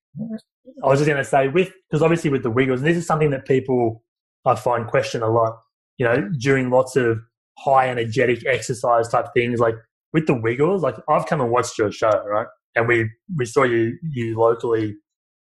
I 0.83 0.87
was 0.87 1.01
just 1.01 1.09
going 1.09 1.23
to 1.23 1.25
say 1.25 1.49
with 1.49 1.73
because 1.91 2.03
obviously 2.03 2.31
with 2.31 2.43
the 2.43 2.51
Wiggles, 2.51 2.81
and 2.81 2.89
this 2.89 2.97
is 2.97 3.07
something 3.07 3.31
that 3.31 3.47
people 3.47 4.03
I 4.47 4.55
find 4.55 4.87
question 4.87 5.23
a 5.23 5.31
lot. 5.31 5.59
You 5.99 6.07
know, 6.07 6.29
during 6.39 6.71
lots 6.71 6.97
of 6.97 7.19
high 7.59 7.89
energetic 7.89 8.47
exercise 8.47 9.09
type 9.09 9.27
things, 9.35 9.59
like 9.59 9.75
with 10.13 10.27
the 10.27 10.35
Wiggles, 10.35 10.83
like 10.83 10.97
I've 11.09 11.27
come 11.27 11.41
and 11.41 11.51
watched 11.51 11.79
your 11.79 11.91
show, 11.91 12.23
right? 12.27 12.47
and 12.79 12.87
we 12.87 13.11
we 13.37 13.45
saw 13.45 13.65
you 13.65 13.99
you 14.03 14.39
locally 14.39 14.95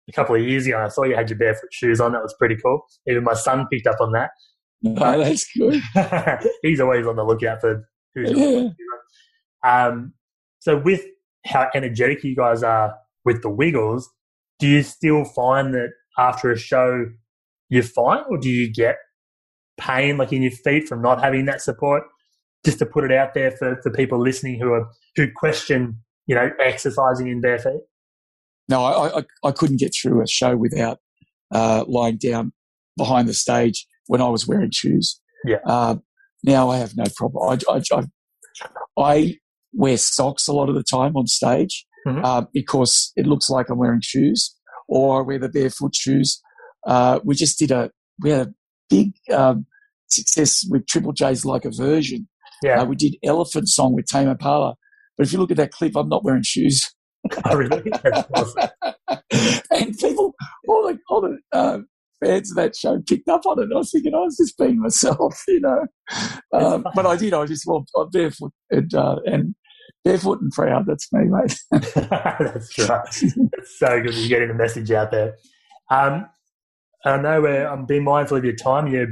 a 0.09 0.12
couple 0.12 0.35
of 0.35 0.42
years 0.42 0.66
ago. 0.66 0.83
I 0.83 0.88
saw 0.88 1.05
you 1.05 1.14
had 1.14 1.29
your 1.29 1.38
barefoot 1.38 1.68
shoes 1.72 2.01
on. 2.01 2.12
That 2.12 2.22
was 2.22 2.35
pretty 2.38 2.57
cool. 2.57 2.83
Even 3.07 3.24
my 3.24 3.35
son 3.35 3.66
picked 3.70 3.87
up 3.87 4.01
on 4.01 4.12
that. 4.12 4.31
Oh, 4.87 5.18
that's 5.18 5.44
good. 5.57 5.83
He's 6.62 6.79
always 6.79 7.05
on 7.05 7.16
the 7.16 7.24
lookout 7.24 7.61
for 7.61 7.85
who's. 8.14 8.31
Yeah. 8.31 8.68
Um, 9.64 10.12
so 10.61 10.79
with 10.79 11.03
how 11.46 11.68
energetic 11.74 12.22
you 12.22 12.37
guys 12.37 12.62
are 12.62 12.94
with 13.24 13.42
the 13.42 13.51
Wiggles, 13.51 14.09
do 14.61 14.68
you 14.68 14.85
still 14.85 15.24
find 15.24 15.74
that 15.74 15.88
after 16.16 16.53
a 16.53 16.57
show 16.57 17.07
you're 17.68 17.83
fine, 17.83 18.22
or 18.28 18.38
do 18.38 18.48
you 18.48 18.72
get 18.72 18.96
pain 19.78 20.16
like 20.18 20.33
in 20.33 20.42
your 20.42 20.52
feet 20.52 20.88
from 20.88 21.02
not 21.02 21.22
having 21.22 21.46
that 21.46 21.61
support? 21.61 22.04
Just 22.64 22.81
to 22.81 22.87
put 22.87 23.04
it 23.04 23.12
out 23.12 23.35
there 23.35 23.52
for, 23.52 23.81
for 23.83 23.90
people 23.90 24.20
listening 24.20 24.61
who 24.61 24.72
are 24.72 24.88
who 25.16 25.28
question 25.35 26.00
you 26.28 26.35
know, 26.35 26.50
exercising 26.61 27.26
in 27.26 27.40
bare 27.40 27.59
feet? 27.59 27.81
No, 28.68 28.85
I, 28.85 29.18
I, 29.18 29.22
I 29.44 29.50
couldn't 29.50 29.81
get 29.81 29.92
through 30.00 30.22
a 30.22 30.28
show 30.28 30.57
without 30.57 30.98
uh, 31.52 31.85
lying 31.88 32.18
down 32.18 32.52
behind 32.96 33.28
the 33.28 33.35
stage 33.35 33.87
when 34.07 34.20
I 34.20 34.28
was 34.28 34.46
wearing 34.46 34.70
shoes. 34.70 35.20
Yeah. 35.44 35.57
Uh, 35.64 35.96
now 36.44 36.68
I 36.68 36.76
have 36.76 36.96
no 36.96 37.04
problem. 37.16 37.59
I, 37.68 37.72
I, 37.72 37.83
I, 37.98 38.02
I, 39.02 39.37
wear 39.74 39.98
socks 39.98 40.48
a 40.48 40.52
lot 40.52 40.70
of 40.70 40.74
the 40.74 40.83
time 40.83 41.14
on 41.14 41.26
stage 41.26 41.85
mm-hmm. 42.07 42.24
uh, 42.24 42.42
because 42.54 43.12
it 43.16 43.26
looks 43.26 43.50
like 43.50 43.68
I'm 43.68 43.78
wearing 43.78 44.00
shoes, 44.02 44.54
or 44.88 45.20
I 45.20 45.26
wear 45.26 45.38
the 45.38 45.48
barefoot 45.48 45.94
shoes. 45.94 46.40
Uh, 46.88 47.20
we 47.22 47.35
just 47.35 47.59
did 47.59 47.70
a 47.70 47.90
we 48.20 48.31
had 48.31 48.48
a 48.48 48.55
big 48.90 49.12
um, 49.33 49.66
success 50.09 50.66
with 50.68 50.87
Triple 50.87 51.12
J's 51.12 51.44
like 51.44 51.64
a 51.64 51.70
version. 51.70 52.27
Yeah. 52.62 52.81
Uh, 52.81 52.87
we 52.87 52.96
did 52.96 53.16
Elephant 53.22 53.68
Song 53.68 53.94
with 53.94 54.07
Tame 54.07 54.29
Impala, 54.29 54.74
but 55.16 55.27
if 55.27 55.33
you 55.33 55.38
look 55.38 55.51
at 55.51 55.59
that 55.59 55.70
clip, 55.70 55.96
I'm 55.96 56.09
not 56.09 56.24
wearing 56.24 56.42
shoes. 56.42 56.83
oh, 57.44 57.57
really? 57.57 57.92
And 59.70 59.96
people, 59.96 60.35
all 60.66 60.88
the, 60.88 60.98
all 61.09 61.20
the 61.20 61.38
uh, 61.53 61.79
fans 62.24 62.51
of 62.51 62.57
that 62.57 62.74
show 62.74 63.01
picked 63.07 63.29
up 63.29 63.46
on 63.46 63.61
it. 63.61 63.68
I 63.72 63.79
was 63.79 63.90
thinking, 63.90 64.14
I 64.14 64.18
was 64.18 64.37
just 64.37 64.59
being 64.59 64.81
myself, 64.81 65.40
you 65.48 65.61
know. 65.61 65.87
Um, 66.53 66.85
but 66.94 67.07
I 67.07 67.16
did. 67.16 67.35
I 67.35 67.46
just 67.46 67.64
well, 67.66 67.85
I'm 67.96 68.11
barefoot 68.11 68.53
and, 68.70 68.92
uh, 68.94 69.16
and 69.27 69.55
barefoot 70.05 70.40
and 70.40 70.51
proud. 70.51 70.87
That's 70.87 71.12
me, 71.12 71.27
mate. 71.27 71.59
That's 71.70 72.79
right. 72.88 73.09
It's 73.09 73.79
so 73.79 74.01
good 74.03 74.14
you're 74.14 74.29
getting 74.29 74.48
the 74.48 74.55
message 74.55 74.90
out 74.90 75.11
there. 75.11 75.37
Um, 75.90 76.27
I 77.04 77.16
know 77.16 77.40
where 77.40 77.70
I'm 77.70 77.87
being 77.87 78.04
mindful 78.04 78.37
of 78.37 78.44
your 78.44 78.56
time. 78.56 78.88
You 78.88 79.08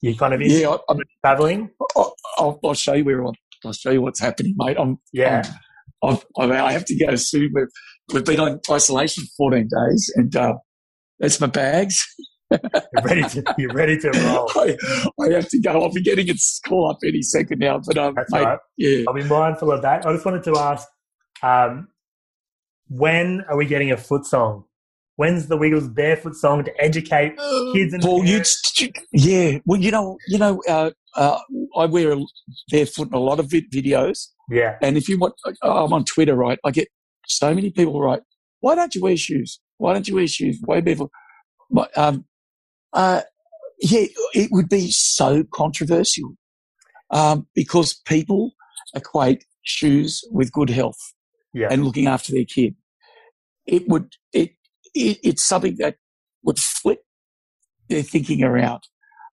you 0.00 0.16
kind 0.16 0.34
of 0.34 0.42
yeah, 0.42 0.76
I'm 0.88 0.98
traveling. 1.24 1.70
I'll, 1.96 2.58
I'll 2.64 2.74
show 2.74 2.94
you 2.94 3.04
where 3.04 3.24
I'm, 3.24 3.34
I'll 3.64 3.72
show 3.72 3.90
you 3.90 4.02
what's 4.02 4.20
happening, 4.20 4.54
mate. 4.56 4.76
I'm, 4.78 4.98
Yeah. 5.12 5.44
I'm, 6.02 6.18
I've, 6.36 6.50
I 6.50 6.72
have 6.72 6.84
to 6.86 7.06
go 7.06 7.14
soon. 7.14 7.52
We've, 7.54 7.66
we've 8.12 8.24
been 8.24 8.40
on 8.40 8.60
isolation 8.68 9.24
for 9.24 9.50
14 9.50 9.68
days, 9.68 10.12
and 10.16 10.34
uh, 10.34 10.54
that's 11.20 11.40
my 11.40 11.46
bags. 11.46 12.04
You're 12.50 13.04
ready 13.04 13.22
to, 13.22 13.54
you're 13.56 13.72
ready 13.72 13.96
to 13.98 14.10
roll. 14.10 14.50
I, 14.56 14.76
I 15.22 15.32
have 15.34 15.48
to 15.48 15.60
go. 15.60 15.80
I'll 15.82 15.92
be 15.92 16.02
getting 16.02 16.28
a 16.28 16.34
call 16.68 16.90
up 16.90 16.98
any 17.06 17.22
second 17.22 17.60
now. 17.60 17.80
But 17.86 17.96
um, 17.96 18.14
That's 18.14 18.32
mate, 18.32 18.42
right. 18.42 18.58
yeah. 18.76 19.04
I'll 19.06 19.14
be 19.14 19.24
mindful 19.24 19.70
of 19.70 19.82
that. 19.82 20.04
I 20.04 20.12
just 20.12 20.24
wanted 20.24 20.42
to 20.44 20.56
ask, 20.58 20.88
um, 21.42 21.88
when 22.88 23.44
are 23.48 23.56
we 23.56 23.66
getting 23.66 23.92
a 23.92 23.96
foot 23.96 24.26
song? 24.26 24.64
When's 25.16 25.48
the 25.48 25.56
Wiggles 25.56 25.88
barefoot 25.88 26.34
song 26.34 26.64
to 26.64 26.80
educate 26.82 27.36
kids 27.72 27.92
and 27.92 28.02
Paul, 28.02 28.24
you, 28.24 28.42
yeah. 29.12 29.58
Well, 29.66 29.80
you 29.80 29.90
know, 29.90 30.16
you 30.28 30.38
know, 30.38 30.62
uh, 30.68 30.90
uh, 31.14 31.38
I 31.76 31.86
wear 31.86 32.12
a 32.12 32.22
barefoot 32.70 33.08
in 33.08 33.14
a 33.14 33.18
lot 33.18 33.38
of 33.38 33.46
videos, 33.46 34.28
Yeah, 34.50 34.76
and 34.80 34.96
if 34.96 35.08
you 35.08 35.18
want, 35.18 35.34
uh, 35.46 35.84
I'm 35.84 35.92
on 35.92 36.04
Twitter, 36.04 36.34
right? 36.34 36.58
I 36.64 36.70
get 36.70 36.88
so 37.26 37.54
many 37.54 37.70
people 37.70 38.00
write, 38.00 38.22
"Why 38.60 38.74
don't 38.74 38.94
you 38.94 39.02
wear 39.02 39.16
shoes? 39.16 39.60
Why 39.78 39.92
don't 39.92 40.08
you 40.08 40.14
wear 40.14 40.26
shoes? 40.26 40.58
Why 40.64 40.80
barefoot?" 40.80 41.10
But 41.70 41.96
um, 41.96 42.24
uh, 42.92 43.22
yeah, 43.80 44.06
it 44.34 44.50
would 44.50 44.68
be 44.68 44.90
so 44.90 45.44
controversial 45.52 46.34
um, 47.10 47.46
because 47.54 47.94
people 48.06 48.52
equate 48.94 49.44
shoes 49.62 50.22
with 50.30 50.52
good 50.52 50.70
health 50.70 50.98
yeah, 51.52 51.68
and 51.70 51.84
looking 51.84 52.06
after 52.06 52.32
their 52.32 52.44
kid. 52.44 52.74
It 53.66 53.88
would 53.88 54.12
it, 54.32 54.52
it 54.94 55.18
it's 55.22 55.42
something 55.44 55.76
that 55.78 55.96
would 56.44 56.58
flip 56.58 57.00
their 57.88 58.02
thinking 58.02 58.42
around. 58.42 58.82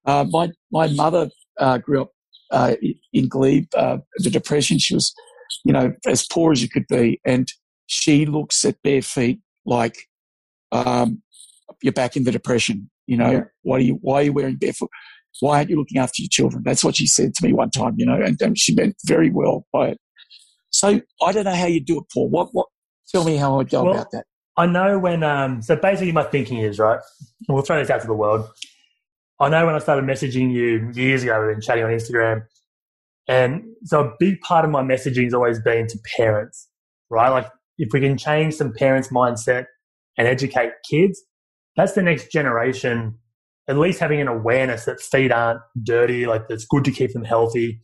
Uh, 0.06 0.24
my 0.30 0.50
my 0.70 0.88
mother 0.88 1.30
uh, 1.58 1.78
grew 1.78 2.02
up 2.02 2.10
uh, 2.50 2.74
in 3.12 3.28
Glebe, 3.28 3.66
uh, 3.76 3.98
the 4.16 4.30
depression. 4.30 4.78
She 4.78 4.94
was, 4.94 5.12
you 5.64 5.72
know, 5.72 5.92
as 6.06 6.26
poor 6.26 6.52
as 6.52 6.62
you 6.62 6.68
could 6.68 6.86
be, 6.88 7.20
and 7.24 7.48
she 7.86 8.26
looks 8.26 8.64
at 8.64 8.82
bare 8.82 9.02
feet 9.02 9.40
like 9.66 9.96
um, 10.72 11.22
you're 11.82 11.92
back 11.92 12.16
in 12.16 12.24
the 12.24 12.32
depression. 12.32 12.90
You 13.06 13.16
know, 13.16 13.30
Yeah. 13.30 13.40
why 13.62 13.76
are 13.76 13.80
you 13.80 13.98
why 14.02 14.14
are 14.16 14.22
you 14.24 14.32
wearing 14.32 14.56
barefoot? 14.56 14.90
Why 15.40 15.58
aren't 15.58 15.70
you 15.70 15.76
looking 15.76 15.98
after 15.98 16.22
your 16.22 16.28
children? 16.30 16.62
That's 16.64 16.82
what 16.84 16.96
she 16.96 17.06
said 17.06 17.34
to 17.34 17.46
me 17.46 17.52
one 17.52 17.70
time. 17.70 17.94
You 17.96 18.06
know, 18.06 18.20
and, 18.20 18.40
and 18.40 18.58
she 18.58 18.74
meant 18.74 18.96
very 19.06 19.30
well 19.30 19.66
by 19.72 19.88
it. 19.90 19.98
So 20.70 21.00
I 21.22 21.32
don't 21.32 21.44
know 21.44 21.54
how 21.54 21.66
you 21.66 21.80
do 21.80 21.98
it, 21.98 22.04
Paul. 22.12 22.28
What 22.28 22.48
what? 22.52 22.66
Tell 23.08 23.24
me 23.24 23.36
how 23.36 23.58
I 23.60 23.64
go 23.64 23.84
Well, 23.84 23.94
about 23.94 24.10
that. 24.12 24.24
I 24.60 24.66
know 24.66 24.98
when. 24.98 25.22
Um, 25.22 25.62
so 25.62 25.74
basically, 25.74 26.12
my 26.12 26.22
thinking 26.22 26.58
is 26.58 26.78
right. 26.78 27.00
We'll 27.48 27.62
throw 27.62 27.78
this 27.78 27.88
out 27.88 28.02
to 28.02 28.06
the 28.06 28.14
world. 28.14 28.46
I 29.40 29.48
know 29.48 29.64
when 29.64 29.74
I 29.74 29.78
started 29.78 30.04
messaging 30.04 30.52
you 30.52 30.90
years 30.92 31.22
ago 31.22 31.48
and 31.48 31.62
chatting 31.62 31.82
on 31.82 31.90
Instagram, 31.90 32.44
and 33.26 33.62
so 33.84 34.04
a 34.04 34.12
big 34.18 34.38
part 34.42 34.66
of 34.66 34.70
my 34.70 34.82
messaging 34.82 35.24
has 35.24 35.32
always 35.32 35.60
been 35.60 35.86
to 35.86 35.98
parents, 36.14 36.68
right? 37.08 37.30
Like 37.30 37.48
if 37.78 37.88
we 37.94 38.00
can 38.00 38.18
change 38.18 38.52
some 38.52 38.74
parents' 38.74 39.08
mindset 39.08 39.64
and 40.18 40.28
educate 40.28 40.72
kids, 40.88 41.22
that's 41.74 41.92
the 41.92 42.02
next 42.02 42.30
generation. 42.30 43.14
At 43.66 43.78
least 43.78 43.98
having 43.98 44.20
an 44.20 44.28
awareness 44.28 44.84
that 44.84 45.00
feet 45.00 45.32
aren't 45.32 45.60
dirty, 45.82 46.26
like 46.26 46.42
it's 46.50 46.66
good 46.66 46.84
to 46.84 46.90
keep 46.90 47.14
them 47.14 47.24
healthy. 47.24 47.80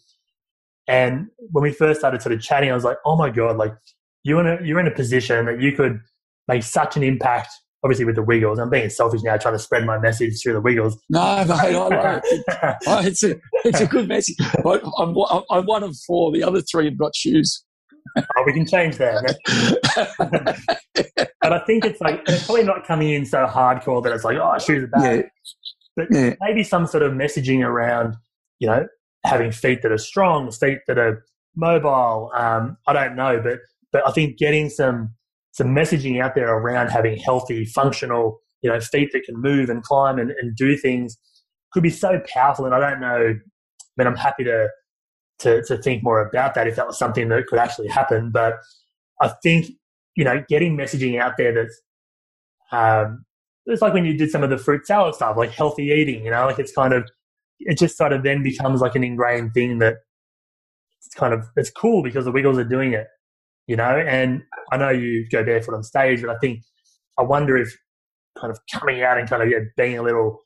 And 0.86 1.28
when 1.38 1.62
we 1.62 1.72
first 1.72 2.00
started 2.00 2.20
sort 2.20 2.34
of 2.34 2.42
chatting, 2.42 2.70
I 2.70 2.74
was 2.74 2.84
like, 2.84 2.98
oh 3.06 3.16
my 3.16 3.30
god, 3.30 3.56
like 3.56 3.72
you're 4.24 4.40
in 4.40 4.46
a 4.46 4.66
you're 4.66 4.80
in 4.80 4.86
a 4.86 4.94
position 4.94 5.46
that 5.46 5.62
you 5.62 5.72
could 5.72 6.00
make 6.48 6.62
such 6.62 6.96
an 6.96 7.02
impact. 7.02 7.48
Obviously, 7.84 8.04
with 8.04 8.16
the 8.16 8.22
Wiggles, 8.22 8.58
I'm 8.58 8.70
being 8.70 8.88
selfish 8.90 9.22
now, 9.22 9.36
trying 9.36 9.54
to 9.54 9.58
spread 9.60 9.84
my 9.84 9.98
message 9.98 10.42
through 10.42 10.54
the 10.54 10.60
Wiggles. 10.60 10.98
No, 11.08 11.44
mate, 11.44 11.50
I 11.50 11.70
like 11.70 12.22
it. 12.24 12.76
Oh, 12.86 13.00
it's 13.04 13.22
a 13.22 13.36
it's 13.64 13.80
a 13.80 13.86
good 13.86 14.08
message. 14.08 14.36
But 14.64 14.82
I'm 14.98 15.14
one- 15.14 15.42
I'm 15.50 15.64
one 15.66 15.82
of 15.84 15.96
four. 16.06 16.32
The 16.32 16.42
other 16.42 16.60
three 16.62 16.86
have 16.86 16.98
got 16.98 17.14
shoes. 17.14 17.64
oh, 18.16 18.42
we 18.46 18.52
can 18.52 18.66
change 18.66 18.96
that. 18.96 19.36
but 21.40 21.52
I 21.52 21.58
think 21.66 21.84
it's 21.84 22.00
like 22.00 22.22
it's 22.26 22.46
probably 22.46 22.64
not 22.64 22.86
coming 22.86 23.10
in 23.10 23.26
so 23.26 23.46
hardcore 23.46 24.02
that 24.02 24.12
it's 24.12 24.24
like, 24.24 24.38
oh, 24.38 24.58
shoes 24.58 24.84
are 24.84 24.86
bad. 24.88 25.02
yeah, 25.16 25.22
But 25.96 26.06
yeah, 26.10 26.34
maybe 26.40 26.62
some 26.64 26.86
sort 26.86 27.02
of 27.02 27.12
messaging 27.12 27.64
around, 27.64 28.14
you 28.58 28.68
know, 28.68 28.86
having 29.24 29.52
feet 29.52 29.82
that 29.82 29.92
are 29.92 29.98
strong, 29.98 30.50
feet 30.50 30.78
that 30.86 30.98
are 30.98 31.24
mobile. 31.54 32.30
Um, 32.34 32.76
I 32.86 32.92
don't 32.92 33.16
know, 33.16 33.40
but 33.42 33.58
but 33.92 34.06
I 34.08 34.12
think 34.12 34.38
getting 34.38 34.70
some 34.70 35.14
some 35.56 35.68
messaging 35.68 36.22
out 36.22 36.34
there 36.34 36.52
around 36.52 36.88
having 36.88 37.16
healthy, 37.16 37.64
functional, 37.64 38.38
you 38.62 38.70
know, 38.70 38.80
feet 38.80 39.10
that 39.12 39.24
can 39.24 39.40
move 39.40 39.70
and 39.70 39.82
climb 39.82 40.18
and, 40.18 40.30
and 40.30 40.56
do 40.56 40.76
things 40.76 41.16
could 41.72 41.82
be 41.82 41.90
so 41.90 42.20
powerful. 42.32 42.64
And 42.64 42.74
I 42.74 42.78
don't 42.78 43.00
know. 43.00 43.34
I 43.34 43.96
mean, 43.96 44.06
I'm 44.06 44.16
happy 44.16 44.44
to 44.44 44.68
to 45.40 45.62
to 45.64 45.76
think 45.76 46.02
more 46.02 46.26
about 46.26 46.54
that 46.54 46.66
if 46.66 46.76
that 46.76 46.86
was 46.86 46.98
something 46.98 47.28
that 47.28 47.46
could 47.46 47.58
actually 47.58 47.88
happen. 47.88 48.30
But 48.30 48.54
I 49.20 49.32
think 49.42 49.66
you 50.16 50.24
know, 50.24 50.42
getting 50.48 50.76
messaging 50.76 51.20
out 51.20 51.34
there 51.36 51.52
that's 51.52 51.80
um, 52.72 53.24
it's 53.66 53.82
like 53.82 53.92
when 53.92 54.04
you 54.04 54.16
did 54.16 54.30
some 54.30 54.42
of 54.42 54.50
the 54.50 54.58
fruit 54.58 54.86
salad 54.86 55.14
stuff, 55.14 55.36
like 55.36 55.50
healthy 55.50 55.84
eating, 55.84 56.24
you 56.24 56.30
know, 56.30 56.46
like 56.46 56.58
it's 56.58 56.72
kind 56.72 56.92
of, 56.92 57.08
it 57.60 57.78
just 57.78 57.96
sort 57.96 58.12
of 58.12 58.22
then 58.22 58.42
becomes 58.42 58.80
like 58.80 58.94
an 58.94 59.04
ingrained 59.04 59.54
thing 59.54 59.78
that 59.78 59.96
it's 61.04 61.14
kind 61.14 61.34
of, 61.34 61.44
it's 61.56 61.70
cool 61.70 62.02
because 62.02 62.24
the 62.24 62.32
Wiggles 62.32 62.58
are 62.58 62.64
doing 62.64 62.92
it, 62.92 63.06
you 63.66 63.76
know, 63.76 63.96
and 63.96 64.42
I 64.72 64.76
know 64.76 64.90
you 64.90 65.28
go 65.30 65.44
barefoot 65.44 65.74
on 65.74 65.82
stage, 65.82 66.20
but 66.20 66.30
I 66.30 66.38
think, 66.38 66.62
I 67.18 67.22
wonder 67.22 67.56
if 67.56 67.76
kind 68.38 68.50
of 68.50 68.58
coming 68.72 69.02
out 69.02 69.18
and 69.18 69.28
kind 69.28 69.42
of 69.42 69.48
yeah, 69.48 69.58
being 69.76 69.98
a 69.98 70.02
little, 70.02 70.40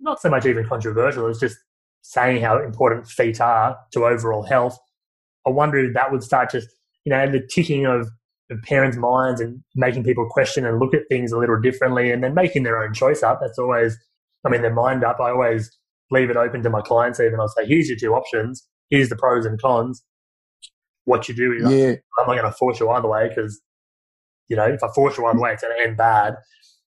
not 0.00 0.20
so 0.20 0.30
much 0.30 0.46
even 0.46 0.66
controversial, 0.66 1.26
it's 1.28 1.40
just 1.40 1.56
saying 2.02 2.42
how 2.42 2.62
important 2.62 3.06
feet 3.06 3.40
are 3.40 3.76
to 3.92 4.06
overall 4.06 4.42
health. 4.42 4.78
I 5.46 5.50
wonder 5.50 5.78
if 5.78 5.94
that 5.94 6.10
would 6.10 6.22
start 6.22 6.50
just, 6.50 6.68
you 7.04 7.10
know, 7.10 7.30
the 7.30 7.46
ticking 7.54 7.86
of, 7.86 8.08
of 8.50 8.62
parents' 8.62 8.96
minds 8.96 9.40
and 9.40 9.62
making 9.76 10.04
people 10.04 10.26
question 10.28 10.66
and 10.66 10.78
look 10.78 10.94
at 10.94 11.02
things 11.08 11.32
a 11.32 11.38
little 11.38 11.60
differently 11.60 12.10
and 12.10 12.24
then 12.24 12.34
making 12.34 12.62
their 12.62 12.82
own 12.82 12.92
choice 12.94 13.22
up. 13.22 13.38
That's 13.40 13.58
always, 13.58 13.96
I 14.44 14.48
mean, 14.48 14.62
their 14.62 14.74
mind 14.74 15.04
up. 15.04 15.18
I 15.20 15.30
always 15.30 15.70
leave 16.10 16.30
it 16.30 16.36
open 16.36 16.62
to 16.62 16.70
my 16.70 16.80
clients 16.80 17.20
even. 17.20 17.38
I'll 17.38 17.48
say, 17.48 17.66
here's 17.66 17.88
your 17.88 17.98
two 17.98 18.14
options. 18.14 18.66
Here's 18.88 19.08
the 19.08 19.16
pros 19.16 19.46
and 19.46 19.60
cons. 19.60 20.02
What 21.10 21.28
you 21.28 21.34
do 21.34 21.52
is 21.52 21.72
yeah. 21.72 21.94
I'm 22.18 22.26
not 22.26 22.40
going 22.40 22.44
to 22.44 22.52
force 22.52 22.78
you 22.78 22.88
either 22.90 23.08
way 23.08 23.28
because, 23.28 23.60
you 24.48 24.56
know, 24.56 24.64
if 24.64 24.82
I 24.82 24.88
force 24.94 25.18
you 25.18 25.26
either 25.26 25.40
way, 25.40 25.52
it's 25.52 25.62
going 25.62 25.76
to 25.76 25.82
end 25.82 25.96
bad. 25.96 26.36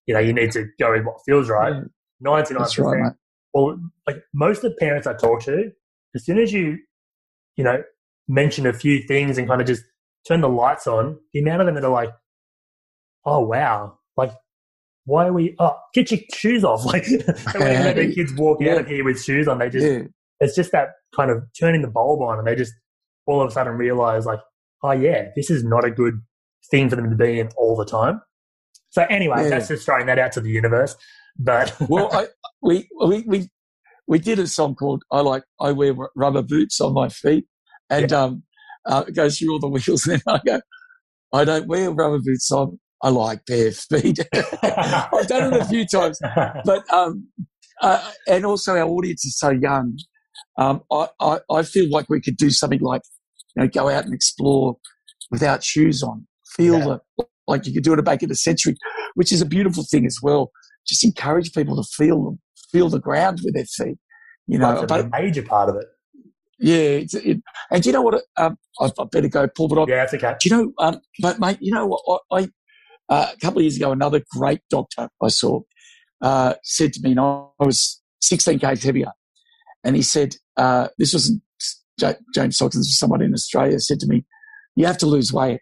You 0.06 0.14
know, 0.14 0.20
you 0.22 0.32
need 0.32 0.52
to 0.54 0.66
go 0.80 0.92
with 0.94 1.04
what 1.06 1.18
feels 1.26 1.50
right. 1.50 1.74
Yeah. 1.74 2.30
99%. 2.30 2.58
That's 2.58 2.80
right. 2.80 3.12
Well, 3.54 3.78
like 4.08 4.24
most 4.34 4.64
of 4.64 4.72
the 4.72 4.78
parents 4.78 5.08
I 5.08 5.14
talk 5.14 5.42
to, 5.44 5.72
as 6.16 6.26
soon 6.26 6.40
as 6.40 6.54
you, 6.54 6.78
you 7.58 7.64
know, 7.64 7.84
mention 8.28 8.66
a 8.66 8.74
few 8.74 9.04
things 9.04 9.38
and 9.38 9.48
kind 9.48 9.60
of 9.60 9.68
just 9.68 9.84
turn 10.28 10.42
the 10.42 10.50
lights 10.50 10.88
on, 10.88 11.20
the 11.34 11.42
amount 11.42 11.62
of 11.62 11.66
them 11.66 11.76
that 11.76 11.84
are 11.84 11.92
like, 11.92 12.12
oh, 13.26 13.42
wow, 13.42 13.98
like, 14.16 14.32
why 15.06 15.28
are 15.28 15.34
we, 15.34 15.56
oh, 15.60 15.76
get 15.94 16.12
your 16.12 16.22
shoes 16.34 16.64
off. 16.64 16.86
Like, 16.86 17.06
they 17.08 17.18
won't 17.60 17.72
even 17.72 17.84
let 17.84 17.96
their 17.96 18.12
kids 18.12 18.34
walk 18.34 18.62
out 18.64 18.82
of 18.82 18.88
here 18.88 19.04
with 19.04 19.22
shoes 19.22 19.48
on. 19.48 19.60
They 19.60 19.70
just, 19.70 19.86
Yeah, 19.86 20.04
it's 20.40 20.56
just 20.56 20.72
that 20.72 20.90
kind 21.16 21.30
of 21.32 21.44
turning 21.60 21.82
the 21.82 21.88
bulb 21.90 22.22
on 22.22 22.38
and 22.40 22.48
they 22.48 22.56
just 22.56 22.74
all 23.26 23.42
of 23.42 23.48
a 23.50 23.52
sudden 23.52 23.74
realize, 23.74 24.26
like, 24.26 24.40
oh, 24.84 24.92
yeah, 24.92 25.30
this 25.36 25.50
is 25.50 25.64
not 25.64 25.86
a 25.86 25.92
good 25.92 26.16
thing 26.72 26.90
for 26.90 26.96
them 26.96 27.10
to 27.10 27.16
be 27.16 27.40
in 27.40 27.50
all 27.58 27.76
the 27.76 27.86
time. 27.86 28.22
So, 28.90 29.06
anyway, 29.10 29.44
Yeah. 29.44 29.50
that's 29.50 29.68
just 29.70 29.86
throwing 29.86 30.06
that 30.08 30.20
out 30.20 30.32
to 30.34 30.42
the 30.42 30.50
universe. 30.50 30.96
But, 31.40 31.76
well, 31.90 32.10
I, 32.14 32.28
we, 32.62 32.88
we, 33.06 33.24
we, 33.28 33.50
we 34.08 34.20
did 34.20 34.40
a 34.40 34.48
song 34.48 34.76
called 34.76 35.04
I 35.12 35.22
like, 35.22 35.44
I 35.60 35.72
wear 35.72 35.94
rubber 36.16 36.42
boots 36.44 36.80
on 36.82 36.94
my 36.94 37.10
feet. 37.10 37.46
And, 37.90 38.12
um, 38.14 38.44
uh, 38.86 39.06
it 39.08 39.16
goes 39.16 39.38
through 39.40 39.54
all 39.54 39.60
the 39.60 39.70
wheels. 39.70 40.06
And 40.08 40.22
I 40.28 40.40
go, 40.46 40.62
I 41.32 41.46
don't 41.46 41.68
wear 41.68 41.90
rubber 41.92 42.20
boots 42.20 42.52
on. 42.52 42.80
I 43.02 43.10
like 43.10 43.46
bare 43.46 43.72
feet. 43.72 44.20
I've 44.64 45.28
done 45.28 45.54
it 45.54 45.62
a 45.62 45.66
few 45.66 45.86
times. 45.86 46.20
But, 46.66 46.84
um, 46.94 47.28
uh, 47.82 48.12
and 48.28 48.46
also 48.46 48.76
our 48.78 48.88
audience 48.88 49.26
is 49.26 49.38
so 49.38 49.50
young. 49.50 49.98
Um, 50.58 50.82
I, 50.91 51.08
I, 51.19 51.39
I 51.52 51.63
feel 51.63 51.89
like 51.89 52.10
we 52.10 52.22
could 52.22 52.38
do 52.38 52.50
something 52.50 52.80
like, 52.82 53.02
you 53.56 53.63
know, 53.63 53.69
go 53.69 53.89
out 53.89 54.06
and 54.06 54.13
explore 54.13 54.78
without 55.32 55.63
shoes 55.63 56.04
on. 56.04 56.28
Feel 56.56 56.80
Yeah. 56.80 56.98
the, 57.17 57.26
like 57.48 57.65
you 57.67 57.74
could 57.74 57.84
do 57.84 57.93
it 57.93 58.02
back 58.06 58.24
in 58.24 58.30
the 58.30 58.36
century, 58.36 58.76
which 59.15 59.32
is 59.32 59.41
a 59.41 59.46
beautiful 59.46 59.84
thing 59.89 60.06
as 60.06 60.17
well. 60.22 60.52
Just 60.88 61.04
encourage 61.04 61.54
people 61.54 61.76
to 61.76 61.84
feel 61.84 62.38
feel 62.72 62.89
the 62.89 63.00
ground 63.00 63.39
with 63.43 63.54
their 63.54 63.65
feet. 63.65 63.98
You 64.48 64.58
know, 64.58 64.76
That's 64.76 64.86
but 64.88 65.06
a 65.06 65.10
major 65.10 65.43
part 65.43 65.69
of 65.69 65.76
it. 65.78 65.86
yeah, 66.60 66.76
it's, 66.76 67.13
it, 67.13 67.41
and 67.72 67.82
do 67.84 67.89
you 67.89 67.93
know 67.93 68.02
what? 68.02 68.22
Um, 68.38 68.58
I, 68.80 68.89
I 69.00 69.04
better 69.12 69.28
go, 69.30 69.48
Paul. 69.48 69.67
But 69.69 69.80
I, 69.80 69.86
Yeah, 69.88 69.96
that's 69.98 70.13
okay. 70.13 70.36
do 70.39 70.50
you 70.50 70.56
know, 70.58 70.74
um, 70.80 71.00
but 71.22 71.39
mate, 71.39 71.58
you 71.62 71.74
know 71.74 71.86
what? 71.88 72.22
I, 72.32 72.38
I 72.39 72.50
uh, 73.10 73.28
a 73.34 73.38
couple 73.38 73.60
of 73.60 73.63
years 73.63 73.76
ago, 73.78 73.91
another 73.91 74.22
great 74.32 74.62
doctor 74.69 75.10
I 75.22 75.28
saw 75.28 75.62
uh, 76.22 76.54
said 76.63 76.93
to 76.93 77.02
me, 77.04 77.12
and 77.12 77.19
I 77.19 77.46
was 77.60 78.02
16 78.22 78.60
kgs 78.60 78.84
heavier, 78.84 79.12
and 79.84 79.96
he 79.96 80.02
said, 80.02 80.36
uh, 80.58 80.88
"This 80.98 81.13
wasn't 81.13 81.41
J- 82.00 82.15
James 82.34 82.58
this 82.58 82.76
was 82.76 82.98
someone 82.98 83.22
in 83.22 83.34
Australia." 83.34 83.80
Said 83.80 84.00
to 84.02 84.08
me, 84.08 84.26
"You 84.76 84.86
have 84.86 84.98
to 85.00 85.06
lose 85.06 85.34
weight. 85.34 85.60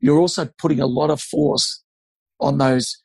You're 0.00 0.18
also 0.18 0.48
putting 0.58 0.80
a 0.80 0.86
lot 0.86 1.10
of 1.10 1.20
force 1.20 1.82
on 2.40 2.58
those, 2.58 2.96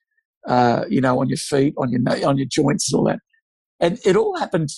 uh, 0.48 0.86
you 0.90 1.02
know, 1.02 1.20
on 1.20 1.28
your 1.30 1.38
feet, 1.38 1.74
on 1.78 1.92
your 1.92 2.02
on 2.28 2.38
your 2.38 2.48
joints, 2.50 2.92
and 2.92 3.00
all 3.00 3.06
that." 3.06 3.20
And 3.80 4.00
it 4.06 4.16
all 4.16 4.38
happened 4.38 4.70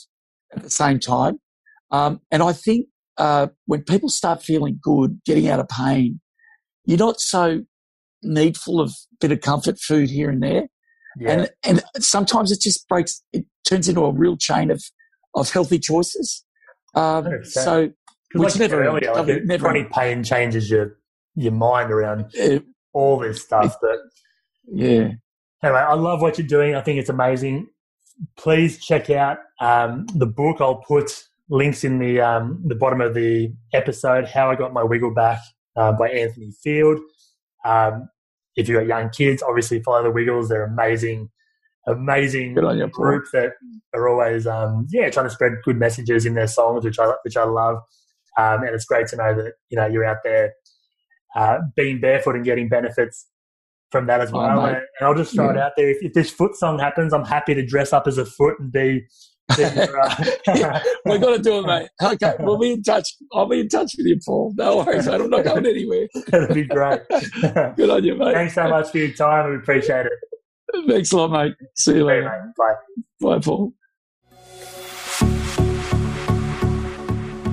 at 0.55 0.63
the 0.63 0.69
same 0.69 0.99
time. 0.99 1.39
Um, 1.91 2.21
and 2.31 2.41
I 2.41 2.53
think 2.53 2.87
uh, 3.17 3.47
when 3.65 3.83
people 3.83 4.09
start 4.09 4.43
feeling 4.43 4.79
good, 4.81 5.21
getting 5.25 5.47
out 5.47 5.59
of 5.59 5.67
pain, 5.69 6.19
you're 6.85 6.97
not 6.97 7.19
so 7.19 7.63
needful 8.23 8.81
of 8.81 8.89
a 8.89 9.15
bit 9.21 9.31
of 9.31 9.41
comfort 9.41 9.79
food 9.79 10.09
here 10.09 10.29
and 10.29 10.41
there. 10.41 10.67
Yeah. 11.17 11.47
And 11.63 11.81
and 11.95 12.03
sometimes 12.03 12.51
it 12.51 12.59
just 12.59 12.87
breaks. 12.87 13.23
It 13.31 13.45
turns 13.67 13.87
into 13.87 14.03
a 14.03 14.11
real 14.11 14.37
chain 14.37 14.69
of 14.69 14.83
of 15.35 15.51
healthy 15.51 15.79
choices. 15.79 16.43
Um, 16.95 17.25
100%. 17.25 17.45
so 17.45 17.91
which 18.33 18.53
like 18.53 18.59
never- 18.59 18.83
earlier, 18.83 19.13
like, 19.13 19.27
never- 19.27 19.45
never- 19.45 19.61
chronic 19.63 19.91
pain 19.91 20.23
changes 20.23 20.69
your 20.69 20.97
your 21.35 21.51
mind 21.51 21.91
around 21.91 22.25
uh, 22.41 22.59
all 22.93 23.19
this 23.19 23.43
stuff. 23.43 23.75
But 23.81 23.99
yeah, 24.71 25.09
anyway, 25.63 25.79
I 25.79 25.93
love 25.93 26.21
what 26.21 26.37
you're 26.37 26.47
doing. 26.47 26.75
I 26.75 26.81
think 26.81 26.99
it's 26.99 27.09
amazing. 27.09 27.67
Please 28.37 28.83
check 28.83 29.09
out 29.09 29.37
um, 29.59 30.05
the 30.15 30.25
book. 30.25 30.57
I'll 30.61 30.81
put 30.87 31.23
links 31.49 31.83
in 31.83 31.99
the 31.99 32.21
um, 32.21 32.63
the 32.65 32.75
bottom 32.75 33.01
of 33.01 33.13
the 33.13 33.53
episode. 33.73 34.27
How 34.27 34.49
I 34.49 34.55
got 34.55 34.71
my 34.73 34.83
wiggle 34.83 35.13
back 35.13 35.39
uh, 35.75 35.91
by 35.91 36.09
Anthony 36.09 36.51
Field. 36.63 36.99
Um, 37.65 38.07
if 38.55 38.69
you've 38.69 38.79
got 38.79 38.87
young 38.87 39.09
kids, 39.09 39.43
obviously 39.45 39.81
follow 39.81 40.03
the 40.03 40.11
Wiggles. 40.11 40.47
They're 40.47 40.63
amazing, 40.65 41.29
amazing 41.87 42.57
on 42.57 42.77
Paul. 42.79 42.87
group 42.89 43.25
that 43.33 43.51
are 43.93 44.07
always 44.09 44.45
um, 44.47 44.87
yeah 44.91 45.09
trying 45.09 45.25
to 45.27 45.29
spread 45.29 45.53
good 45.63 45.77
messages 45.77 46.25
in 46.25 46.33
their 46.35 46.47
songs, 46.47 46.83
which 46.85 46.99
I 46.99 47.13
which 47.23 47.37
I 47.37 47.43
love. 47.43 47.77
Um, 48.37 48.63
and 48.63 48.75
it's 48.75 48.85
great 48.85 49.07
to 49.07 49.15
know 49.15 49.33
that 49.35 49.53
you 49.69 49.77
know 49.77 49.85
you're 49.87 50.05
out 50.05 50.17
there 50.23 50.53
uh, 51.35 51.57
being 51.75 51.99
barefoot 52.01 52.35
and 52.35 52.43
getting 52.45 52.67
benefits 52.69 53.27
from 53.91 54.07
that 54.07 54.19
as 54.21 54.31
Oh, 54.33 54.37
well. 54.39 54.63
mate. 54.63 54.75
and 54.99 55.07
I'll 55.07 55.15
just 55.15 55.33
throw 55.35 55.49
it 55.51 55.57
out 55.57 55.73
there: 55.77 55.89
if, 55.89 55.97
if 56.01 56.13
this 56.13 56.29
foot 56.31 56.55
song 56.55 56.79
happens, 56.79 57.13
I'm 57.13 57.23
happy 57.25 57.53
to 57.53 57.65
dress 57.65 57.93
up 57.93 58.07
as 58.07 58.17
a 58.17 58.25
foot 58.25 58.55
and 58.59 58.71
be. 58.71 59.05
uh, 59.51 60.25
we're 61.05 61.19
gonna 61.19 61.37
do 61.37 61.59
it, 61.59 61.67
mate. 61.67 61.87
Okay, 62.01 62.33
we'll 62.39 62.57
be 62.57 62.71
in 62.73 62.81
touch. 62.81 63.07
I'll 63.31 63.47
be 63.47 63.59
in 63.59 63.69
touch 63.69 63.93
with 63.97 64.07
you, 64.07 64.17
Paul. 64.25 64.53
No 64.57 64.77
worries, 64.77 65.05
mate. 65.07 65.21
I'm 65.21 65.29
not 65.29 65.43
going 65.45 65.65
anywhere. 65.67 66.07
That'd 66.27 66.55
be 66.55 66.63
great. 66.65 67.01
Good 67.77 67.89
on 67.91 68.03
you, 68.03 68.15
mate. 68.15 68.33
Thanks 68.33 68.55
so 68.55 68.67
much 68.67 68.89
for 68.89 68.97
your 68.97 69.11
time. 69.13 69.51
We 69.51 69.57
appreciate 69.57 70.07
it. 70.07 70.13
Thanks 70.87 71.11
a 71.11 71.17
lot, 71.17 71.31
mate. 71.31 71.55
See 71.75 71.95
you 71.95 72.05
later. 72.05 72.23
mate. 72.23 72.53
Bye. 72.57 73.35
Bye, 73.35 73.39
Paul. 73.39 73.73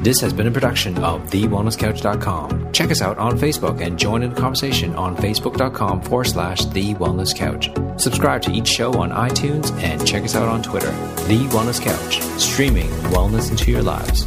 This 0.03 0.21
has 0.21 0.33
been 0.33 0.49
a 0.49 0.51
production 0.51 0.99
of 0.99 1.23
TheWellnessCouch.com. 1.31 2.73
Check 2.73 2.91
us 2.91 3.01
out 3.01 3.19
on 3.19 3.39
Facebook 3.39 3.81
and 3.81 3.97
join 3.97 4.25
in 4.25 4.31
the 4.35 4.41
conversation 4.41 4.97
on 4.97 5.17
Facebook.com 5.17 6.03
forward 6.03 6.25
slash 6.25 6.65
The 6.65 6.95
Wellness 6.95 7.33
Couch. 7.37 7.71
Subscribe 8.03 8.43
to 8.43 8.51
each 8.51 8.67
show 8.67 8.93
on 8.95 9.11
iTunes 9.11 9.71
and 9.81 10.05
check 10.05 10.25
us 10.25 10.35
out 10.35 10.49
on 10.49 10.61
Twitter. 10.61 10.91
The 11.29 11.47
Wellness 11.53 11.81
Couch, 11.81 12.21
streaming 12.41 12.89
wellness 13.13 13.53
into 13.53 13.71
your 13.71 13.83
lives. 13.83 14.27